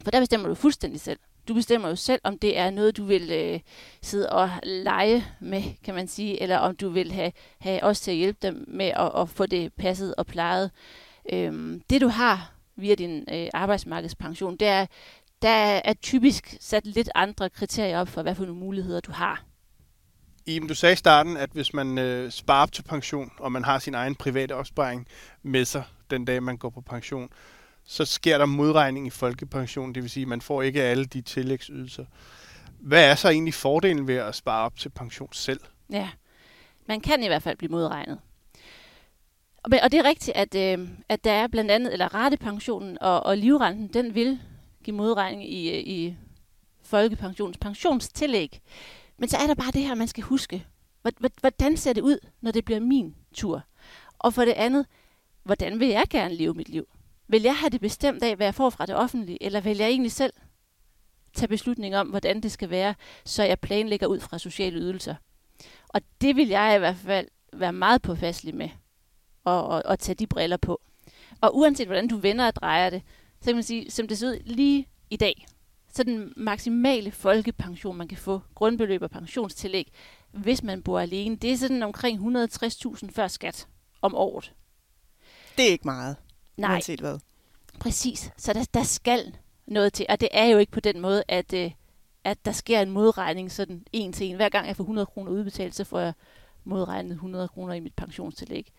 for 0.04 0.12
der 0.12 0.20
bestemmer 0.20 0.48
du 0.48 0.56
fuldstændig 0.56 1.02
selv. 1.02 1.20
Du 1.48 1.54
bestemmer 1.54 1.90
jo 1.90 1.96
selv, 1.96 2.22
om 2.24 2.38
det 2.40 2.58
er 2.58 2.70
noget, 2.70 2.98
du 2.98 3.04
vil 3.04 3.32
øh, 3.32 3.60
sidde 4.02 4.30
og 4.30 4.50
lege 4.64 5.26
med, 5.40 5.64
kan 5.84 5.96
man 5.96 6.08
sige, 6.08 6.42
eller 6.42 6.58
om 6.58 6.76
du 6.76 6.90
vil 6.90 7.12
have, 7.12 7.32
have 7.60 7.84
os 7.84 8.02
til 8.02 8.12
at 8.12 8.18
hjælpe 8.18 8.40
dem 8.42 8.66
med 8.68 8.86
at, 8.86 9.12
at 9.18 9.30
få 9.30 9.46
det 9.46 9.74
passet 9.74 10.16
og 10.16 10.26
plejet. 10.26 10.72
Øhm, 11.34 11.82
det 11.90 12.02
du 12.02 12.08
har 12.08 12.52
via 12.76 12.96
din 12.96 13.24
øh, 13.34 13.48
arbejdsmarkedspension, 13.54 14.58
det 14.58 14.68
er, 14.68 14.86
der 15.42 15.82
er 15.86 15.94
typisk 15.94 16.58
sat 16.60 16.86
lidt 16.86 17.10
andre 17.16 17.50
kriterier 17.50 18.00
op 18.00 18.08
for, 18.08 18.22
hvad 18.22 18.36
for 18.36 18.46
nogle 18.46 18.60
muligheder 18.60 19.00
du 19.00 19.12
har. 19.12 19.44
Iben, 20.48 20.68
du 20.68 20.76
sagde 20.76 20.94
i 20.94 20.96
starten, 20.96 21.38
at 21.38 21.50
hvis 21.54 21.74
man 21.74 21.98
øh, 21.98 22.32
sparer 22.32 22.64
op 22.64 22.72
til 22.72 22.84
pension, 22.84 23.32
og 23.40 23.52
man 23.52 23.64
har 23.64 23.80
sin 23.80 23.94
egen 23.94 24.16
private 24.16 24.56
opsparing 24.56 25.08
med 25.44 25.66
sig 25.66 25.84
den 26.10 26.26
dag, 26.26 26.44
man 26.44 26.58
går 26.58 26.70
på 26.70 26.82
pension, 26.82 27.30
så 27.84 28.06
sker 28.06 28.38
der 28.38 28.46
modregning 28.46 29.08
i 29.08 29.10
folkepension, 29.10 29.96
det 29.96 30.04
vil 30.04 30.10
sige, 30.10 30.22
at 30.22 30.28
man 30.28 30.42
får 30.42 30.62
ikke 30.62 30.84
alle 30.84 31.06
de 31.06 31.22
tillægsydelser. 31.22 32.06
Hvad 32.80 33.10
er 33.12 33.16
så 33.16 33.30
egentlig 33.30 33.54
fordelen 33.54 34.08
ved 34.08 34.16
at 34.16 34.36
spare 34.36 34.66
op 34.66 34.78
til 34.78 34.90
pension 34.90 35.34
selv? 35.34 35.60
Ja, 35.90 36.10
man 36.88 37.02
kan 37.02 37.24
i 37.24 37.28
hvert 37.28 37.44
fald 37.44 37.58
blive 37.58 37.72
modregnet. 37.72 38.20
Og 39.64 39.92
det 39.92 39.94
er 39.94 40.04
rigtigt, 40.04 40.38
at, 40.38 40.56
øh, 40.56 40.88
at 41.10 41.24
der 41.24 41.32
er 41.32 41.48
blandt 41.48 41.72
andet, 41.72 41.94
eller 41.94 42.14
ratepensionen 42.14 42.98
og, 43.02 43.26
og 43.26 43.38
livrenten, 43.38 43.88
den 43.88 44.16
vil 44.16 44.40
give 44.84 44.96
modregning 44.96 45.54
i, 45.54 45.70
øh, 45.70 45.80
i 45.80 46.16
folkepensionens 46.84 47.58
pensionstillæg. 47.58 48.62
Men 49.18 49.30
så 49.30 49.38
er 49.38 49.48
der 49.48 49.56
bare 49.56 49.72
det 49.72 49.82
her, 49.82 49.96
man 49.96 50.08
skal 50.08 50.24
huske. 50.24 50.66
Hvordan 51.40 51.78
ser 51.78 51.94
det 51.94 52.02
ud, 52.02 52.18
når 52.42 52.52
det 52.52 52.66
bliver 52.66 52.80
min 52.80 53.16
tur? 53.34 53.64
Og 54.20 54.34
for 54.34 54.46
det 54.46 54.52
andet, 54.52 54.86
hvordan 55.44 55.80
vil 55.80 55.88
jeg 55.88 56.06
gerne 56.10 56.36
leve 56.36 56.54
mit 56.54 56.70
liv? 56.70 56.88
Vil 57.28 57.42
jeg 57.42 57.58
have 57.58 57.70
det 57.70 57.82
bestemt 57.82 58.24
af, 58.24 58.36
hvad 58.36 58.48
jeg 58.48 58.56
får 58.56 58.70
fra 58.70 58.86
det 58.86 58.96
offentlige, 58.96 59.44
eller 59.44 59.62
vil 59.62 59.78
jeg 59.78 59.90
egentlig 59.90 60.12
selv 60.12 60.34
tage 61.34 61.48
beslutning 61.48 61.96
om, 61.96 62.08
hvordan 62.08 62.42
det 62.42 62.52
skal 62.52 62.70
være, 62.70 62.96
så 63.26 63.44
jeg 63.44 63.60
planlægger 63.60 64.08
ud 64.08 64.20
fra 64.20 64.38
sociale 64.38 64.80
ydelser? 64.80 65.16
Og 65.88 66.02
det 66.22 66.36
vil 66.36 66.48
jeg 66.48 66.76
i 66.76 66.80
hvert 66.80 66.96
fald 66.96 67.28
være 67.54 67.74
meget 67.74 68.02
påfastelig 68.02 68.56
med, 68.56 68.70
og, 69.44 69.68
og, 69.68 69.82
og 69.86 70.00
tage 70.00 70.16
de 70.16 70.28
briller 70.28 70.58
på. 70.58 70.82
Og 71.42 71.58
uanset 71.58 71.88
hvordan 71.88 72.08
du 72.08 72.18
vender 72.18 72.48
og 72.48 72.56
drejer 72.56 72.90
det, 72.90 73.02
så 73.42 73.46
kan 73.46 73.56
man 73.56 73.64
sige, 73.64 73.92
som 73.92 74.08
det 74.08 74.18
ser 74.18 74.28
ud 74.28 74.40
lige 74.46 74.88
i 75.10 75.18
dag, 75.18 75.46
så 75.96 76.04
den 76.04 76.34
maksimale 76.38 77.12
folkepension, 77.12 77.98
man 77.98 78.08
kan 78.08 78.18
få, 78.18 78.42
grundbeløb 78.56 79.02
og 79.02 79.10
pensionstillæg, 79.10 79.92
hvis 80.32 80.64
man 80.64 80.84
bor 80.84 81.00
alene, 81.00 81.36
det 81.36 81.52
er 81.52 81.58
sådan 81.58 81.84
omkring 81.84 82.38
160.000 82.38 83.12
før 83.12 83.28
skat 83.28 83.68
om 84.02 84.16
året. 84.16 84.54
Det 85.58 85.68
er 85.68 85.72
ikke 85.72 85.88
meget, 85.88 86.16
Nej. 86.58 86.72
uanset 86.72 87.00
hvad. 87.00 87.20
Præcis. 87.80 88.32
Så 88.38 88.54
der, 88.54 88.66
der 88.74 88.84
skal 88.84 89.36
noget 89.68 89.94
til. 89.94 90.06
Og 90.10 90.22
det 90.22 90.30
er 90.32 90.46
jo 90.46 90.58
ikke 90.58 90.72
på 90.72 90.80
den 90.80 91.02
måde, 91.02 91.24
at, 91.28 91.54
øh, 91.54 91.72
at 92.24 92.46
der 92.46 92.52
sker 92.52 92.82
en 92.82 92.92
modregning 92.92 93.52
sådan 93.52 93.86
en 93.94 94.14
til 94.14 94.28
en. 94.28 94.36
Hver 94.36 94.50
gang 94.50 94.68
jeg 94.68 94.76
får 94.76 94.84
100 94.84 95.06
kroner 95.06 95.32
udbetalt, 95.32 95.76
så 95.76 95.84
får 95.84 96.00
jeg 96.00 96.14
modregnet 96.64 97.12
100 97.12 97.48
kroner 97.48 97.74
i 97.74 97.80
mit 97.80 97.94
pensionstillæg. 97.94 98.72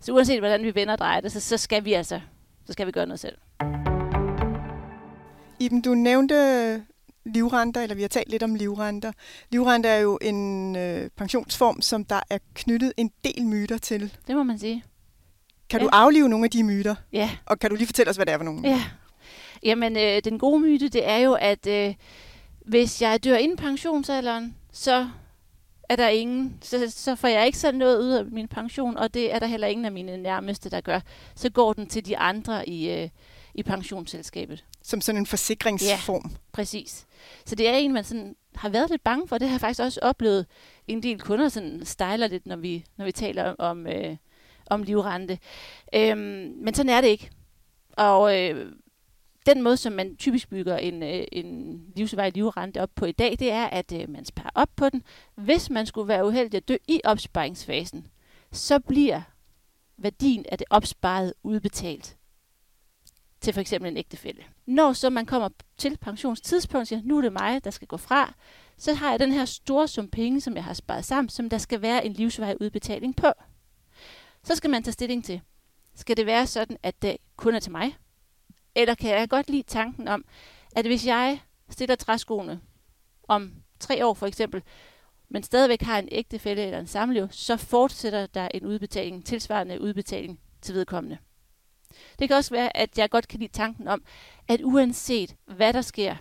Så 0.00 0.12
uanset 0.12 0.38
hvordan 0.38 0.62
vi 0.62 0.74
vender 0.74 0.92
og 0.92 0.98
drejer 0.98 1.20
det, 1.20 1.32
så, 1.32 1.40
så 1.40 1.56
skal 1.56 1.84
vi 1.84 1.92
altså 1.92 2.20
så 2.66 2.72
skal 2.72 2.86
vi 2.86 2.92
gøre 2.92 3.06
noget 3.06 3.20
selv. 3.20 3.38
Iben, 5.60 5.80
du 5.80 5.94
nævnte 5.94 6.82
livrenter, 7.24 7.80
eller 7.80 7.94
vi 7.94 8.02
har 8.02 8.08
talt 8.08 8.30
lidt 8.30 8.42
om 8.42 8.54
livrenter. 8.54 9.12
Livrenter 9.50 9.90
er 9.90 9.98
jo 9.98 10.18
en 10.22 10.76
øh, 10.76 11.10
pensionsform, 11.16 11.80
som 11.80 12.04
der 12.04 12.20
er 12.30 12.38
knyttet 12.54 12.92
en 12.96 13.10
del 13.24 13.46
myter 13.46 13.78
til. 13.78 14.14
Det 14.26 14.36
må 14.36 14.42
man 14.42 14.58
sige. 14.58 14.84
Kan 15.70 15.80
ja. 15.80 15.84
du 15.84 15.90
aflive 15.92 16.28
nogle 16.28 16.44
af 16.44 16.50
de 16.50 16.64
myter? 16.64 16.94
Ja. 17.12 17.30
Og 17.46 17.58
kan 17.58 17.70
du 17.70 17.76
lige 17.76 17.86
fortælle 17.86 18.10
os, 18.10 18.16
hvad 18.16 18.26
det 18.26 18.32
er 18.32 18.38
for 18.38 18.44
nogle? 18.44 18.68
Ja. 18.68 18.82
Jamen, 19.62 19.96
øh, 19.96 20.20
den 20.24 20.38
gode 20.38 20.60
myte, 20.60 20.88
det 20.88 21.08
er 21.08 21.16
jo, 21.16 21.32
at 21.32 21.66
øh, 21.66 21.94
hvis 22.66 23.02
jeg 23.02 23.24
dør 23.24 23.36
inden 23.36 23.56
pensionsalderen, 23.56 24.56
så 24.72 25.08
er 25.88 25.96
der 25.96 26.08
ingen, 26.08 26.58
så, 26.62 26.84
så 26.90 27.16
får 27.16 27.28
jeg 27.28 27.46
ikke 27.46 27.58
sådan 27.58 27.78
noget 27.78 27.98
ud 27.98 28.10
af 28.10 28.24
min 28.24 28.48
pension, 28.48 28.96
og 28.96 29.14
det 29.14 29.34
er 29.34 29.38
der 29.38 29.46
heller 29.46 29.66
ingen 29.66 29.84
af 29.84 29.92
mine 29.92 30.16
nærmeste, 30.16 30.70
der 30.70 30.80
gør. 30.80 31.00
Så 31.34 31.50
går 31.50 31.72
den 31.72 31.86
til 31.86 32.06
de 32.06 32.18
andre 32.18 32.68
i, 32.68 32.90
øh, 32.90 33.08
i 33.58 33.62
pensionsselskabet. 33.62 34.64
Som 34.82 35.00
sådan 35.00 35.20
en 35.20 35.26
forsikringsform. 35.26 36.30
Ja, 36.30 36.36
præcis. 36.52 37.06
Så 37.46 37.54
det 37.54 37.68
er 37.68 37.72
en, 37.72 37.92
man 37.92 38.04
sådan 38.04 38.36
har 38.54 38.68
været 38.68 38.90
lidt 38.90 39.04
bange 39.04 39.28
for. 39.28 39.38
Det 39.38 39.48
har 39.48 39.54
jeg 39.54 39.60
faktisk 39.60 39.80
også 39.80 40.00
oplevet. 40.02 40.46
En 40.86 41.02
del 41.02 41.20
kunder 41.20 41.48
sådan 41.48 41.84
stejler 41.84 42.26
lidt, 42.26 42.46
når 42.46 42.56
vi, 42.56 42.84
når 42.96 43.04
vi 43.04 43.12
taler 43.12 43.44
om, 43.44 43.56
om, 43.58 43.86
øh, 43.86 44.16
om 44.66 44.82
livrente. 44.82 45.38
Øhm, 45.94 46.54
men 46.56 46.74
sådan 46.74 46.90
er 46.90 47.00
det 47.00 47.08
ikke. 47.08 47.30
Og 47.96 48.38
øh, 48.38 48.72
den 49.46 49.62
måde, 49.62 49.76
som 49.76 49.92
man 49.92 50.16
typisk 50.16 50.50
bygger 50.50 50.76
en, 50.76 51.02
øh, 51.02 51.24
en 51.32 51.80
livsvej 51.96 52.30
livrente 52.34 52.82
op 52.82 52.90
på 52.94 53.04
i 53.04 53.12
dag, 53.12 53.36
det 53.38 53.52
er, 53.52 53.66
at 53.66 53.92
øh, 53.92 54.10
man 54.10 54.24
sparer 54.24 54.50
op 54.54 54.70
på 54.76 54.88
den. 54.88 55.02
Hvis 55.34 55.70
man 55.70 55.86
skulle 55.86 56.08
være 56.08 56.26
uheldig 56.26 56.56
at 56.56 56.68
dø 56.68 56.76
i 56.88 57.00
opsparingsfasen, 57.04 58.06
så 58.52 58.78
bliver 58.78 59.22
værdien 59.96 60.44
af 60.48 60.58
det 60.58 60.66
opsparede 60.70 61.34
udbetalt 61.42 62.17
til 63.40 63.52
for 63.52 63.60
eksempel 63.60 63.90
en 63.90 63.96
ægtefælde. 63.96 64.42
Når 64.66 64.92
så 64.92 65.10
man 65.10 65.26
kommer 65.26 65.48
til 65.78 65.96
pensionstidspunkt 65.96 66.80
og 66.80 66.86
siger, 66.86 67.02
nu 67.04 67.18
er 67.18 67.22
det 67.22 67.32
mig, 67.32 67.64
der 67.64 67.70
skal 67.70 67.88
gå 67.88 67.96
fra, 67.96 68.34
så 68.76 68.94
har 68.94 69.10
jeg 69.10 69.20
den 69.20 69.32
her 69.32 69.44
store 69.44 69.88
sum 69.88 70.08
penge, 70.08 70.40
som 70.40 70.54
jeg 70.54 70.64
har 70.64 70.74
sparet 70.74 71.04
sammen, 71.04 71.28
som 71.28 71.50
der 71.50 71.58
skal 71.58 71.82
være 71.82 72.06
en 72.06 72.12
livsvej 72.12 72.56
udbetaling 72.60 73.16
på. 73.16 73.26
Så 74.44 74.54
skal 74.54 74.70
man 74.70 74.82
tage 74.82 74.92
stilling 74.92 75.24
til, 75.24 75.40
skal 75.94 76.16
det 76.16 76.26
være 76.26 76.46
sådan, 76.46 76.76
at 76.82 77.02
det 77.02 77.16
kun 77.36 77.54
er 77.54 77.60
til 77.60 77.72
mig? 77.72 77.96
Eller 78.74 78.94
kan 78.94 79.10
jeg 79.10 79.28
godt 79.28 79.50
lide 79.50 79.62
tanken 79.62 80.08
om, 80.08 80.24
at 80.76 80.86
hvis 80.86 81.06
jeg 81.06 81.40
stiller 81.70 81.94
træskoene 81.94 82.60
om 83.28 83.52
tre 83.80 84.06
år 84.06 84.14
for 84.14 84.26
eksempel, 84.26 84.62
men 85.28 85.42
stadigvæk 85.42 85.82
har 85.82 85.98
en 85.98 86.08
ægtefælde 86.12 86.62
eller 86.62 86.78
en 86.78 86.86
samlev, 86.86 87.28
så 87.30 87.56
fortsætter 87.56 88.26
der 88.26 88.48
en 88.54 88.66
udbetaling, 88.66 89.26
tilsvarende 89.26 89.80
udbetaling 89.80 90.40
til 90.62 90.74
vedkommende. 90.74 91.18
Det 92.18 92.28
kan 92.28 92.36
også 92.36 92.50
være, 92.50 92.76
at 92.76 92.98
jeg 92.98 93.10
godt 93.10 93.28
kan 93.28 93.40
lide 93.40 93.52
tanken 93.52 93.88
om, 93.88 94.02
at 94.48 94.60
uanset 94.64 95.36
hvad 95.46 95.72
der 95.72 95.82
sker, 95.82 96.16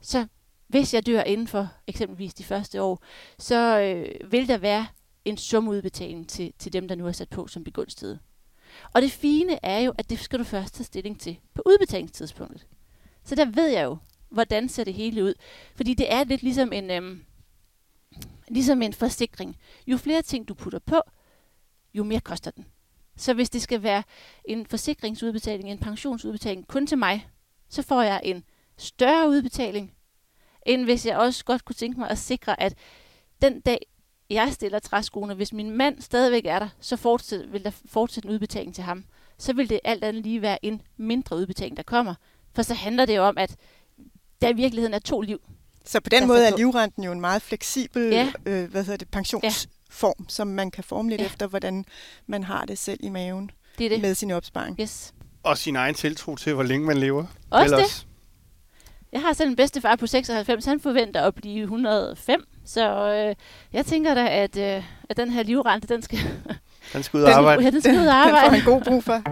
så 0.00 0.26
hvis 0.66 0.94
jeg 0.94 1.06
dør 1.06 1.22
inden 1.22 1.48
for 1.48 1.68
eksempelvis 1.86 2.34
de 2.34 2.44
første 2.44 2.82
år, 2.82 3.02
så 3.38 3.80
øh, 3.80 4.32
vil 4.32 4.48
der 4.48 4.58
være 4.58 4.86
en 5.24 5.36
sumudbetaling 5.36 6.28
til, 6.28 6.52
til 6.58 6.72
dem, 6.72 6.88
der 6.88 6.94
nu 6.94 7.06
er 7.06 7.12
sat 7.12 7.28
på 7.28 7.46
som 7.46 7.64
begunstigede. 7.64 8.18
Og 8.92 9.02
det 9.02 9.12
fine 9.12 9.64
er 9.64 9.78
jo, 9.78 9.92
at 9.98 10.10
det 10.10 10.18
skal 10.18 10.38
du 10.38 10.44
først 10.44 10.74
tage 10.74 10.84
stilling 10.84 11.20
til 11.20 11.38
på 11.54 11.62
udbetalingstidspunktet. 11.66 12.66
Så 13.24 13.34
der 13.34 13.44
ved 13.44 13.66
jeg 13.66 13.84
jo, 13.84 13.98
hvordan 14.28 14.68
ser 14.68 14.84
det 14.84 14.94
hele 14.94 15.24
ud. 15.24 15.34
Fordi 15.74 15.94
det 15.94 16.12
er 16.12 16.24
lidt 16.24 16.42
ligesom 16.42 16.72
en, 16.72 16.90
øhm, 16.90 17.24
ligesom 18.48 18.82
en 18.82 18.92
forsikring. 18.92 19.56
Jo 19.86 19.96
flere 19.96 20.22
ting 20.22 20.48
du 20.48 20.54
putter 20.54 20.78
på, 20.78 21.00
jo 21.94 22.04
mere 22.04 22.20
koster 22.20 22.50
den. 22.50 22.66
Så 23.20 23.34
hvis 23.34 23.50
det 23.50 23.62
skal 23.62 23.82
være 23.82 24.02
en 24.44 24.66
forsikringsudbetaling, 24.66 25.70
en 25.70 25.78
pensionsudbetaling 25.78 26.68
kun 26.68 26.86
til 26.86 26.98
mig, 26.98 27.28
så 27.68 27.82
får 27.82 28.02
jeg 28.02 28.20
en 28.24 28.44
større 28.78 29.28
udbetaling, 29.28 29.92
end 30.66 30.84
hvis 30.84 31.06
jeg 31.06 31.16
også 31.16 31.44
godt 31.44 31.64
kunne 31.64 31.74
tænke 31.74 32.00
mig 32.00 32.10
at 32.10 32.18
sikre, 32.18 32.62
at 32.62 32.74
den 33.42 33.60
dag, 33.60 33.86
jeg 34.30 34.52
stiller 34.52 34.78
træskoene, 34.78 35.34
hvis 35.34 35.52
min 35.52 35.70
mand 35.70 36.00
stadigvæk 36.00 36.46
er 36.46 36.58
der, 36.58 36.68
så 36.80 36.96
fortsæt, 36.96 37.52
vil 37.52 37.64
der 37.64 37.70
fortsætte 37.84 38.28
en 38.28 38.34
udbetaling 38.34 38.74
til 38.74 38.84
ham. 38.84 39.04
Så 39.38 39.52
vil 39.52 39.68
det 39.68 39.80
alt 39.84 40.04
andet 40.04 40.22
lige 40.22 40.42
være 40.42 40.64
en 40.64 40.82
mindre 40.96 41.36
udbetaling, 41.36 41.76
der 41.76 41.82
kommer. 41.82 42.14
For 42.54 42.62
så 42.62 42.74
handler 42.74 43.06
det 43.06 43.16
jo 43.16 43.22
om, 43.22 43.38
at 43.38 43.56
der 44.42 44.48
i 44.48 44.52
virkeligheden 44.52 44.94
er 44.94 44.98
to 44.98 45.20
liv. 45.20 45.40
Så 45.84 46.00
på 46.00 46.08
den 46.08 46.26
måde 46.26 46.46
er 46.46 46.56
livrenten 46.56 47.04
jo 47.04 47.12
en 47.12 47.20
meget 47.20 47.42
fleksibel 47.42 48.02
ja. 48.02 48.32
øh, 48.46 48.70
hvad 48.70 48.84
hedder 48.84 48.96
det, 48.96 49.10
pensionsform, 49.10 49.70
ja. 49.70 49.79
Som 50.28 50.46
man 50.46 50.70
kan 50.70 50.84
forme 50.84 51.10
lidt 51.10 51.20
ja. 51.20 51.26
efter, 51.26 51.46
hvordan 51.46 51.84
man 52.26 52.44
har 52.44 52.64
det 52.64 52.78
selv 52.78 53.00
i 53.02 53.08
maven 53.08 53.50
det 53.78 53.86
er 53.86 53.90
det. 53.90 54.00
med 54.00 54.14
sin 54.14 54.30
opsparing. 54.30 54.80
Yes. 54.80 55.14
Og 55.42 55.58
sin 55.58 55.76
egen 55.76 55.94
tiltro 55.94 56.36
til, 56.36 56.54
hvor 56.54 56.62
længe 56.62 56.86
man 56.86 56.96
lever. 56.96 57.24
Også 57.50 57.64
Ellers. 57.74 57.98
det. 58.00 58.06
Jeg 59.12 59.20
har 59.20 59.32
selv 59.32 59.50
en 59.50 59.56
bedstefar 59.56 59.96
på 59.96 60.06
96, 60.06 60.64
han 60.64 60.80
forventer 60.80 61.22
at 61.22 61.34
blive 61.34 61.62
105, 61.62 62.44
så 62.64 63.12
øh, 63.12 63.34
jeg 63.72 63.86
tænker 63.86 64.14
da, 64.14 64.28
at, 64.28 64.56
øh, 64.56 64.84
at 65.08 65.16
den 65.16 65.30
her 65.30 65.42
livrente, 65.42 65.88
den 65.88 66.02
skal... 66.02 66.18
den 66.92 67.02
skal 67.02 67.18
ud 67.18 67.22
og 67.22 67.30
arbejde. 67.30 67.62
Ja, 67.62 67.70
den 67.70 67.80
skal 67.80 68.00
ud 68.00 68.06
og 68.06 68.14
arbejde. 68.26 68.56
den 68.56 68.62
får 68.62 68.70
en 68.70 68.78
god 68.78 68.84
brug 68.84 69.04
for. 69.04 69.22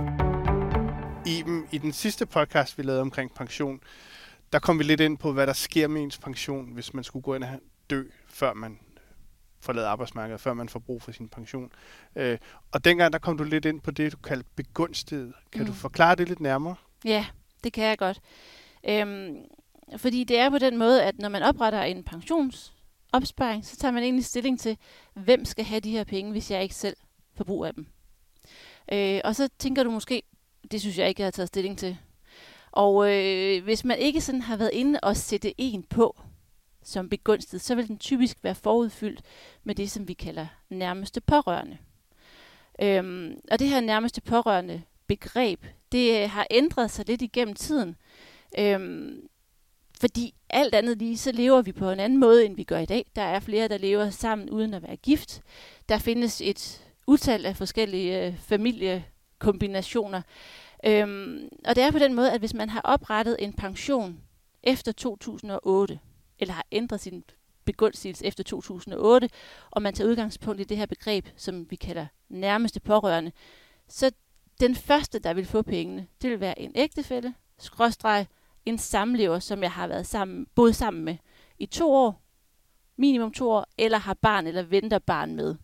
I, 1.29 1.45
I 1.73 1.79
den 1.79 1.93
sidste 1.93 2.27
podcast, 2.27 2.79
vi 2.79 2.83
lavede 2.83 3.01
omkring 3.01 3.35
pension, 3.35 3.81
der 4.53 4.59
kom 4.59 4.79
vi 4.79 4.85
lidt 4.85 5.01
ind 5.01 5.19
på, 5.19 5.33
hvad 5.33 5.47
der 5.47 5.53
sker 5.53 5.89
med 5.89 6.03
ens 6.03 6.19
pension, 6.19 6.73
hvis 6.75 6.95
man 6.95 7.05
skulle 7.05 7.23
gå 7.23 7.35
ind 7.35 7.45
og 7.45 7.51
dø, 7.91 8.03
før 8.29 8.55
man 8.55 8.79
forlader 9.61 9.89
arbejdsmarkedet, 9.89 10.41
før 10.41 10.55
man 10.55 10.69
får 10.69 10.79
brug 10.79 11.03
for 11.03 11.13
sin 11.13 11.29
pension. 11.29 11.73
Øh, 12.17 12.39
og 12.73 12.85
dengang, 12.85 13.13
der 13.13 13.19
kom 13.19 13.39
du 13.39 13.45
lidt 13.45 13.65
ind 13.65 13.81
på 13.81 13.91
det, 13.91 14.13
du 14.13 14.17
kaldte 14.17 14.49
begunstiget. 14.57 15.33
Kan 15.53 15.61
mm. 15.61 15.67
du 15.67 15.73
forklare 15.73 16.15
det 16.15 16.29
lidt 16.29 16.41
nærmere? 16.41 16.75
Ja, 17.05 17.27
det 17.65 17.73
kan 17.73 17.85
jeg 17.85 17.99
godt. 17.99 18.21
Øhm, 18.89 19.37
fordi 19.97 20.25
det 20.25 20.39
er 20.39 20.51
på 20.51 20.59
den 20.59 20.77
måde, 20.77 21.03
at 21.03 21.19
når 21.19 21.29
man 21.29 21.43
opretter 21.43 21.83
en 21.83 22.05
pensionsopsparing, 22.05 23.65
så 23.65 23.77
tager 23.77 23.93
man 23.93 24.03
egentlig 24.03 24.25
stilling 24.25 24.61
til, 24.61 24.77
hvem 25.15 25.45
skal 25.45 25.65
have 25.65 25.81
de 25.81 25.91
her 25.91 26.05
penge, 26.05 26.33
hvis 26.33 26.51
jeg 26.51 26.63
ikke 26.63 26.75
selv 26.75 26.97
får 27.37 27.45
brug 27.45 27.65
af 27.65 27.75
dem. 27.75 27.87
Øh, 28.93 29.21
og 29.25 29.37
så 29.37 29.49
tænker 29.59 29.83
du 29.83 29.91
måske, 29.91 30.23
det 30.71 30.81
synes 30.81 30.99
jeg 30.99 31.09
ikke, 31.09 31.21
jeg 31.21 31.27
har 31.27 31.31
taget 31.31 31.49
stilling 31.49 31.79
til. 31.79 31.97
Og 32.73 33.15
øh, 33.15 33.65
hvis 33.65 33.85
man 33.85 33.99
ikke 33.99 34.21
sådan 34.21 34.43
har 34.43 34.57
været 34.57 34.71
inde 34.73 35.01
og 35.03 35.17
sætte 35.17 35.61
en 35.61 35.83
på 35.83 36.21
som 36.83 37.09
begunstiget, 37.09 37.63
så 37.63 37.75
vil 37.75 37.89
den 37.89 37.99
typisk 37.99 38.39
være 38.43 38.55
forudfyldt 38.55 39.23
med 39.65 39.75
det, 39.75 39.91
som 39.91 40.09
vi 40.09 40.13
kalder 40.13 40.47
nærmeste 40.71 41.21
pårørende. 41.21 41.79
Øhm, 42.83 43.41
og 43.51 43.59
det 43.59 43.69
her 43.69 43.81
nærmeste 43.81 44.21
pårørende 44.21 44.83
begreb, 45.07 45.67
det 45.93 46.23
øh, 46.23 46.31
har 46.31 46.47
ændret 46.51 46.91
sig 46.91 47.09
lidt 47.09 47.23
igennem 47.23 47.55
tiden. 47.55 47.97
Øhm, 48.59 49.29
fordi 50.01 50.35
alt 50.51 50.75
andet 50.75 50.99
lige, 50.99 51.19
så 51.19 51.33
lever 51.33 51.63
vi 51.63 51.73
på 51.73 51.91
en 51.91 52.01
anden 52.01 52.21
måde, 52.21 52.47
end 52.47 52.57
vi 52.57 52.65
gør 52.65 52.79
i 52.79 52.87
dag. 52.87 53.07
Der 53.17 53.23
er 53.23 53.41
flere, 53.41 53.69
der 53.69 53.79
lever 53.79 54.11
sammen 54.11 54.51
uden 54.51 54.75
at 54.75 54.83
være 54.83 54.97
gift. 54.97 55.43
Der 55.89 55.99
findes 55.99 56.41
et 56.41 56.85
utal 57.07 57.47
af 57.47 57.57
forskellige 57.57 58.27
øh, 58.27 58.39
familiekombinationer. 58.39 60.23
Øhm, 60.85 61.49
og 61.65 61.77
det 61.77 61.85
er 61.85 61.91
på 61.91 61.99
den 61.99 62.15
måde, 62.15 62.33
at 62.33 62.39
hvis 62.39 62.55
man 62.55 62.71
har 62.71 62.81
oprettet 62.85 63.37
en 63.39 63.53
pension 63.53 64.21
efter 64.63 64.93
2008, 64.93 65.99
eller 66.39 66.55
har 66.55 66.67
ændret 66.73 67.01
sin 67.01 67.25
begunstigelse 67.65 68.27
efter 68.27 68.45
2008, 68.45 69.31
og 69.71 69.83
man 69.83 69.95
tager 69.95 70.11
udgangspunkt 70.11 70.61
i 70.61 70.65
det 70.65 70.77
her 70.77 70.87
begreb, 70.87 71.29
som 71.37 71.71
vi 71.71 71.77
kalder 71.77 72.07
nærmeste 72.29 72.81
pårørende, 72.81 73.33
så 73.89 74.11
den 74.61 74.75
første, 74.75 75.19
der 75.19 75.35
vil 75.35 75.47
få 75.47 75.63
pengene, 75.63 76.07
det 76.23 76.31
vil 76.31 76.41
være 76.41 76.59
en 76.59 76.73
ægtefælle, 76.75 77.35
skråstreg, 77.59 78.27
en 78.67 78.79
samlever, 78.79 79.39
som 79.39 79.63
jeg 79.63 79.73
har 79.73 79.87
været 79.87 80.07
sammen, 80.07 80.47
boet 80.55 80.77
sammen 80.77 81.05
med 81.05 81.17
i 81.59 81.67
to 81.67 81.93
år, 81.93 82.23
minimum 82.97 83.33
to 83.33 83.51
år, 83.51 83.67
eller 83.79 83.99
har 83.99 84.15
barn 84.15 84.47
eller 84.47 84.63
venter 84.63 84.99
barn 84.99 85.37
med. 85.37 85.57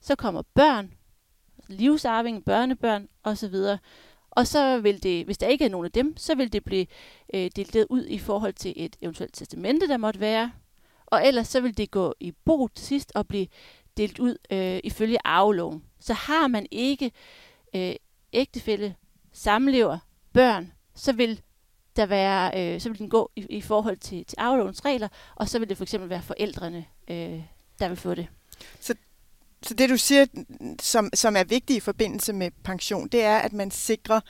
Så 0.00 0.14
kommer 0.16 0.42
børn, 0.54 0.94
livsarving, 1.68 2.44
børnebørn 2.44 3.08
osv. 3.22 3.54
Og 4.32 4.46
så 4.46 4.80
vil 4.80 5.02
det, 5.02 5.24
hvis 5.24 5.38
der 5.38 5.46
ikke 5.46 5.64
er 5.64 5.68
nogen 5.68 5.84
af 5.84 5.92
dem, 5.92 6.16
så 6.16 6.34
vil 6.34 6.52
det 6.52 6.64
blive 6.64 6.86
øh, 7.34 7.50
delt 7.56 7.76
ud 7.90 8.06
i 8.06 8.18
forhold 8.18 8.52
til 8.52 8.72
et 8.76 8.96
eventuelt 9.02 9.34
testamente, 9.34 9.88
der 9.88 9.96
måtte 9.96 10.20
være. 10.20 10.52
Og 11.06 11.26
ellers 11.26 11.48
så 11.48 11.60
vil 11.60 11.76
det 11.76 11.90
gå 11.90 12.14
i 12.20 12.32
bo 12.44 12.68
til 12.68 12.86
sidst 12.86 13.12
og 13.14 13.28
blive 13.28 13.46
delt 13.96 14.18
ud 14.18 14.36
øh, 14.50 14.80
ifølge 14.84 15.18
arveloven. 15.24 15.84
Så 16.00 16.12
har 16.14 16.48
man 16.48 16.66
ikke 16.70 17.12
øh, 17.76 17.94
ægtefælde, 18.32 18.94
samlever, 19.32 19.98
børn, 20.32 20.72
så 20.94 21.12
vil 21.12 21.40
der 21.96 22.06
være, 22.06 22.74
øh, 22.74 22.80
så 22.80 22.88
vil 22.88 22.98
den 22.98 23.08
gå 23.08 23.30
i, 23.36 23.46
i 23.50 23.60
forhold 23.60 23.96
til, 23.96 24.24
til 24.24 24.36
arvelovens 24.38 24.84
regler, 24.84 25.08
og 25.34 25.48
så 25.48 25.58
vil 25.58 25.68
det 25.68 25.76
for 25.76 25.84
eksempel 25.84 26.10
være 26.10 26.22
forældrene, 26.22 26.84
øh, 27.08 27.42
der 27.78 27.88
vil 27.88 27.96
få 27.96 28.14
det. 28.14 28.26
Så, 28.80 28.94
så 29.62 29.74
det 29.74 29.90
du 29.90 29.96
siger, 29.96 30.26
som, 30.80 31.10
som 31.14 31.36
er 31.36 31.44
vigtigt 31.44 31.76
i 31.76 31.80
forbindelse 31.80 32.32
med 32.32 32.50
pension, 32.64 33.08
det 33.08 33.22
er, 33.22 33.38
at 33.38 33.52
man 33.52 33.70
sikrer, 33.70 34.20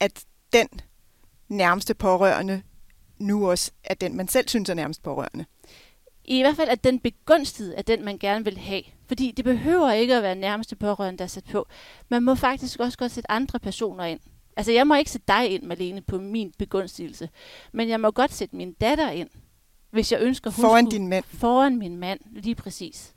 at 0.00 0.24
den 0.52 0.68
nærmeste 1.48 1.94
pårørende 1.94 2.62
nu 3.18 3.50
også 3.50 3.70
er 3.84 3.94
den, 3.94 4.16
man 4.16 4.28
selv 4.28 4.48
synes 4.48 4.68
er 4.68 4.74
nærmest 4.74 5.02
pårørende. 5.02 5.44
I 6.24 6.42
hvert 6.42 6.56
fald, 6.56 6.68
at 6.68 6.84
den 6.84 6.98
begunstigede 6.98 7.74
er 7.74 7.82
den, 7.82 8.04
man 8.04 8.18
gerne 8.18 8.44
vil 8.44 8.58
have. 8.58 8.82
Fordi 9.08 9.32
det 9.36 9.44
behøver 9.44 9.92
ikke 9.92 10.16
at 10.16 10.22
være 10.22 10.34
nærmeste 10.34 10.76
pårørende, 10.76 11.18
der 11.18 11.24
er 11.24 11.28
sat 11.28 11.44
på. 11.44 11.66
Man 12.08 12.22
må 12.22 12.34
faktisk 12.34 12.80
også 12.80 12.98
godt 12.98 13.12
sætte 13.12 13.30
andre 13.30 13.58
personer 13.58 14.04
ind. 14.04 14.20
Altså, 14.56 14.72
jeg 14.72 14.86
må 14.86 14.94
ikke 14.94 15.10
sætte 15.10 15.24
dig 15.28 15.50
ind, 15.50 15.62
Malene, 15.62 16.00
på 16.00 16.18
min 16.18 16.52
begunstigelse. 16.58 17.28
Men 17.72 17.88
jeg 17.88 18.00
må 18.00 18.10
godt 18.10 18.32
sætte 18.34 18.56
min 18.56 18.72
datter 18.72 19.10
ind, 19.10 19.28
hvis 19.90 20.12
jeg 20.12 20.20
ønsker... 20.20 20.50
Hun 20.50 20.62
foran 20.62 20.86
din 20.86 21.08
mand. 21.08 21.24
Foran 21.28 21.78
min 21.78 21.96
mand, 21.96 22.20
lige 22.30 22.54
præcis. 22.54 23.14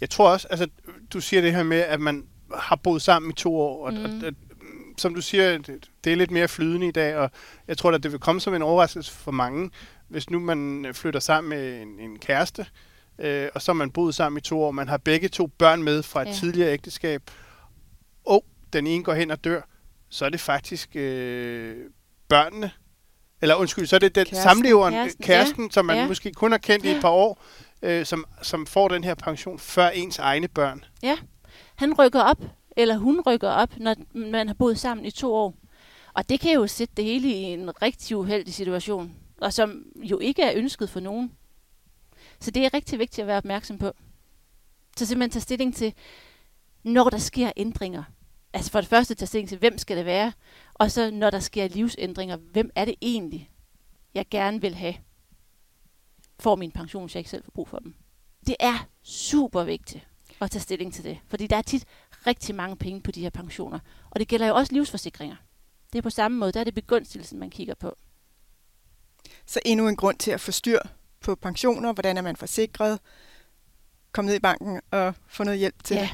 Jeg 0.00 0.10
tror 0.10 0.30
også, 0.30 0.48
altså, 0.48 0.68
du 1.12 1.20
siger 1.20 1.42
det 1.42 1.54
her 1.54 1.62
med, 1.62 1.80
at 1.80 2.00
man 2.00 2.26
har 2.54 2.76
boet 2.76 3.02
sammen 3.02 3.30
i 3.30 3.34
to 3.34 3.56
år, 3.56 3.86
og, 3.86 3.92
mm. 3.92 4.04
og, 4.04 4.10
og 4.26 4.32
som 4.98 5.14
du 5.14 5.22
siger, 5.22 5.58
det, 5.58 5.90
det 6.04 6.12
er 6.12 6.16
lidt 6.16 6.30
mere 6.30 6.48
flydende 6.48 6.88
i 6.88 6.90
dag, 6.90 7.16
og 7.16 7.30
jeg 7.68 7.78
tror, 7.78 7.92
at 7.92 8.02
det 8.02 8.12
vil 8.12 8.20
komme 8.20 8.40
som 8.40 8.54
en 8.54 8.62
overraskelse 8.62 9.12
for 9.12 9.30
mange, 9.30 9.70
hvis 10.08 10.30
nu 10.30 10.40
man 10.40 10.86
flytter 10.92 11.20
sammen 11.20 11.50
med 11.50 11.82
en, 11.82 12.00
en 12.00 12.18
kæreste, 12.18 12.66
øh, 13.18 13.48
og 13.54 13.62
så 13.62 13.72
man 13.72 13.90
boet 13.90 14.14
sammen 14.14 14.38
i 14.38 14.40
to 14.40 14.62
år, 14.62 14.70
man 14.70 14.88
har 14.88 14.96
begge 14.96 15.28
to 15.28 15.46
børn 15.46 15.82
med 15.82 16.02
fra 16.02 16.22
et 16.22 16.26
ja. 16.26 16.32
tidligere 16.32 16.72
ægteskab, 16.72 17.22
og 18.26 18.44
den 18.72 18.86
ene 18.86 19.04
går 19.04 19.14
hen 19.14 19.30
og 19.30 19.44
dør, 19.44 19.60
så 20.10 20.24
er 20.24 20.28
det 20.28 20.40
faktisk 20.40 20.96
øh, 20.96 21.76
børnene, 22.28 22.70
eller 23.42 23.54
undskyld, 23.54 23.86
så 23.86 23.96
er 23.96 24.00
det 24.00 24.14
den 24.14 24.24
kæresten, 24.24 24.42
samleveren, 24.42 24.94
kæresten, 24.94 25.24
kæresten 25.24 25.64
ja. 25.64 25.70
som 25.70 25.86
man 25.86 25.96
ja. 25.96 26.06
måske 26.06 26.32
kun 26.32 26.50
har 26.50 26.58
kendt 26.58 26.84
i 26.84 26.90
et 26.90 27.00
par 27.00 27.08
år, 27.08 27.42
øh, 27.82 28.06
som, 28.06 28.24
som 28.42 28.66
får 28.66 28.88
den 28.88 29.04
her 29.04 29.14
pension 29.14 29.58
før 29.58 29.88
ens 29.88 30.18
egne 30.18 30.48
børn. 30.48 30.84
Ja, 31.02 31.16
han 31.74 31.94
rykker 31.94 32.20
op, 32.20 32.42
eller 32.76 32.96
hun 32.96 33.20
rykker 33.26 33.48
op, 33.48 33.78
når 33.78 33.94
man 34.12 34.46
har 34.46 34.54
boet 34.54 34.78
sammen 34.78 35.06
i 35.06 35.10
to 35.10 35.34
år. 35.34 35.54
Og 36.14 36.28
det 36.28 36.40
kan 36.40 36.54
jo 36.54 36.66
sætte 36.66 36.94
det 36.96 37.04
hele 37.04 37.28
i 37.28 37.42
en 37.42 37.82
rigtig 37.82 38.16
uheldig 38.16 38.54
situation, 38.54 39.16
og 39.40 39.52
som 39.52 39.82
jo 39.96 40.18
ikke 40.18 40.42
er 40.42 40.52
ønsket 40.56 40.90
for 40.90 41.00
nogen. 41.00 41.32
Så 42.40 42.50
det 42.50 42.64
er 42.64 42.74
rigtig 42.74 42.98
vigtigt 42.98 43.18
at 43.18 43.26
være 43.26 43.36
opmærksom 43.36 43.78
på. 43.78 43.92
Så 44.96 45.06
simpelthen 45.06 45.30
tage 45.30 45.42
stilling 45.42 45.74
til, 45.74 45.94
når 46.82 47.08
der 47.08 47.18
sker 47.18 47.50
ændringer 47.56 48.02
altså 48.52 48.70
for 48.70 48.80
det 48.80 48.88
første 48.88 49.14
tage 49.14 49.26
stilling 49.26 49.48
til, 49.48 49.58
hvem 49.58 49.78
skal 49.78 49.96
det 49.96 50.04
være, 50.04 50.32
og 50.74 50.90
så 50.90 51.10
når 51.10 51.30
der 51.30 51.40
sker 51.40 51.68
livsændringer, 51.68 52.36
hvem 52.36 52.70
er 52.74 52.84
det 52.84 52.94
egentlig, 53.02 53.50
jeg 54.14 54.26
gerne 54.30 54.60
vil 54.60 54.74
have, 54.74 54.94
for 56.40 56.56
min 56.56 56.70
pension, 56.70 57.02
hvis 57.04 57.14
jeg 57.14 57.20
ikke 57.20 57.30
selv 57.30 57.44
får 57.44 57.52
brug 57.54 57.68
for 57.68 57.78
dem. 57.78 57.94
Det 58.46 58.56
er 58.60 58.88
super 59.02 59.64
vigtigt 59.64 60.06
at 60.40 60.50
tage 60.50 60.62
stilling 60.62 60.94
til 60.94 61.04
det, 61.04 61.18
fordi 61.26 61.46
der 61.46 61.56
er 61.56 61.62
tit 61.62 61.84
rigtig 62.26 62.54
mange 62.54 62.76
penge 62.76 63.00
på 63.00 63.10
de 63.10 63.20
her 63.20 63.30
pensioner, 63.30 63.78
og 64.10 64.20
det 64.20 64.28
gælder 64.28 64.46
jo 64.46 64.54
også 64.54 64.72
livsforsikringer. 64.72 65.36
Det 65.92 65.98
er 65.98 66.02
på 66.02 66.10
samme 66.10 66.38
måde, 66.38 66.52
der 66.52 66.60
er 66.60 66.64
det 66.64 66.74
begunstigelsen, 66.74 67.38
man 67.38 67.50
kigger 67.50 67.74
på. 67.74 67.96
Så 69.46 69.60
endnu 69.64 69.88
en 69.88 69.96
grund 69.96 70.18
til 70.18 70.30
at 70.30 70.40
få 70.40 70.52
styr 70.52 70.78
på 71.20 71.34
pensioner, 71.34 71.92
hvordan 71.92 72.16
er 72.16 72.22
man 72.22 72.36
forsikret, 72.36 73.00
komme 74.12 74.26
ned 74.26 74.36
i 74.36 74.40
banken 74.40 74.80
og 74.90 75.14
få 75.28 75.44
noget 75.44 75.58
hjælp 75.58 75.84
til 75.84 75.96
ja. 75.96 76.10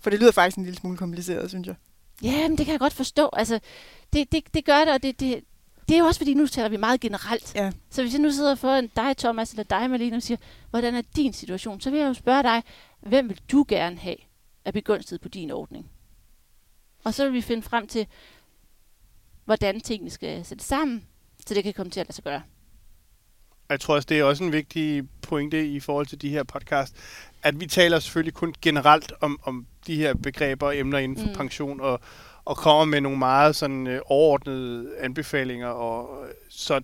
For 0.00 0.10
det 0.10 0.20
lyder 0.20 0.32
faktisk 0.32 0.56
en 0.56 0.64
lille 0.64 0.78
smule 0.78 0.96
kompliceret, 0.96 1.50
synes 1.50 1.66
jeg. 1.66 1.74
Ja, 2.22 2.48
men 2.48 2.58
det 2.58 2.66
kan 2.66 2.72
jeg 2.72 2.80
godt 2.80 2.92
forstå. 2.92 3.30
Altså, 3.32 3.60
det, 4.12 4.32
det, 4.32 4.54
det 4.54 4.64
gør 4.64 4.78
det, 4.78 4.94
og 4.94 5.02
det, 5.02 5.20
det, 5.20 5.44
det 5.88 5.94
er 5.94 5.98
jo 5.98 6.04
også 6.04 6.20
fordi, 6.20 6.34
nu 6.34 6.46
taler 6.46 6.68
vi 6.68 6.76
meget 6.76 7.00
generelt. 7.00 7.54
Ja. 7.54 7.72
Så 7.90 8.02
hvis 8.02 8.12
jeg 8.12 8.20
nu 8.20 8.30
sidder 8.30 8.54
foran 8.54 8.90
dig, 8.96 9.16
Thomas, 9.16 9.50
eller 9.50 9.62
dig, 9.62 9.90
Malene, 9.90 10.16
og 10.16 10.22
siger, 10.22 10.38
hvordan 10.70 10.94
er 10.94 11.02
din 11.16 11.32
situation, 11.32 11.80
så 11.80 11.90
vil 11.90 12.00
jeg 12.00 12.08
jo 12.08 12.14
spørge 12.14 12.42
dig, 12.42 12.62
hvem 13.00 13.28
vil 13.28 13.40
du 13.52 13.64
gerne 13.68 13.98
have 13.98 14.16
at 14.64 14.74
begunstiget 14.74 15.20
på 15.20 15.28
din 15.28 15.50
ordning? 15.50 15.90
Og 17.04 17.14
så 17.14 17.24
vil 17.24 17.32
vi 17.32 17.40
finde 17.40 17.62
frem 17.62 17.86
til, 17.86 18.06
hvordan 19.44 19.80
tingene 19.80 20.10
skal 20.10 20.44
sættes 20.44 20.66
sammen, 20.66 21.04
så 21.46 21.54
det 21.54 21.64
kan 21.64 21.74
komme 21.74 21.90
til 21.90 22.00
at 22.00 22.06
lade 22.06 22.14
sig 22.14 22.24
gøre. 22.24 22.42
Jeg 23.68 23.80
tror 23.80 23.94
også, 23.94 24.06
det 24.06 24.18
er 24.18 24.24
også 24.24 24.44
en 24.44 24.52
vigtig 24.52 25.08
pointe 25.22 25.66
i 25.66 25.80
forhold 25.80 26.06
til 26.06 26.22
de 26.22 26.28
her 26.28 26.42
podcast, 26.42 26.96
at 27.42 27.60
vi 27.60 27.66
taler 27.66 27.98
selvfølgelig 27.98 28.34
kun 28.34 28.54
generelt 28.62 29.12
om, 29.20 29.40
om 29.42 29.66
de 29.86 29.96
her 29.96 30.14
begreber 30.14 30.66
og 30.66 30.78
emner 30.78 30.98
inden 30.98 31.18
for 31.18 31.26
mm. 31.26 31.34
pension, 31.34 31.80
og, 31.80 32.00
og 32.48 32.56
kommer 32.56 32.84
med 32.84 33.00
nogle 33.00 33.18
meget 33.18 33.56
sådan 33.56 33.86
øh, 33.86 34.00
overordnede 34.04 34.98
anbefalinger. 34.98 35.68
Og, 35.68 36.26
så 36.48 36.80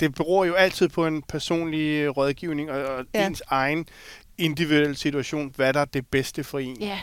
det 0.00 0.14
beror 0.14 0.44
jo 0.44 0.54
altid 0.54 0.88
på 0.88 1.06
en 1.06 1.22
personlig 1.22 1.88
øh, 1.88 2.10
rådgivning 2.10 2.70
og, 2.70 2.84
og 2.84 3.04
ja. 3.14 3.26
ens 3.26 3.42
egen 3.46 3.88
individuelle 4.38 4.94
situation, 4.94 5.52
hvad 5.56 5.72
der 5.72 5.80
er 5.80 5.84
det 5.84 6.06
bedste 6.06 6.44
for 6.44 6.58
en. 6.58 6.80
Ja, 6.80 7.00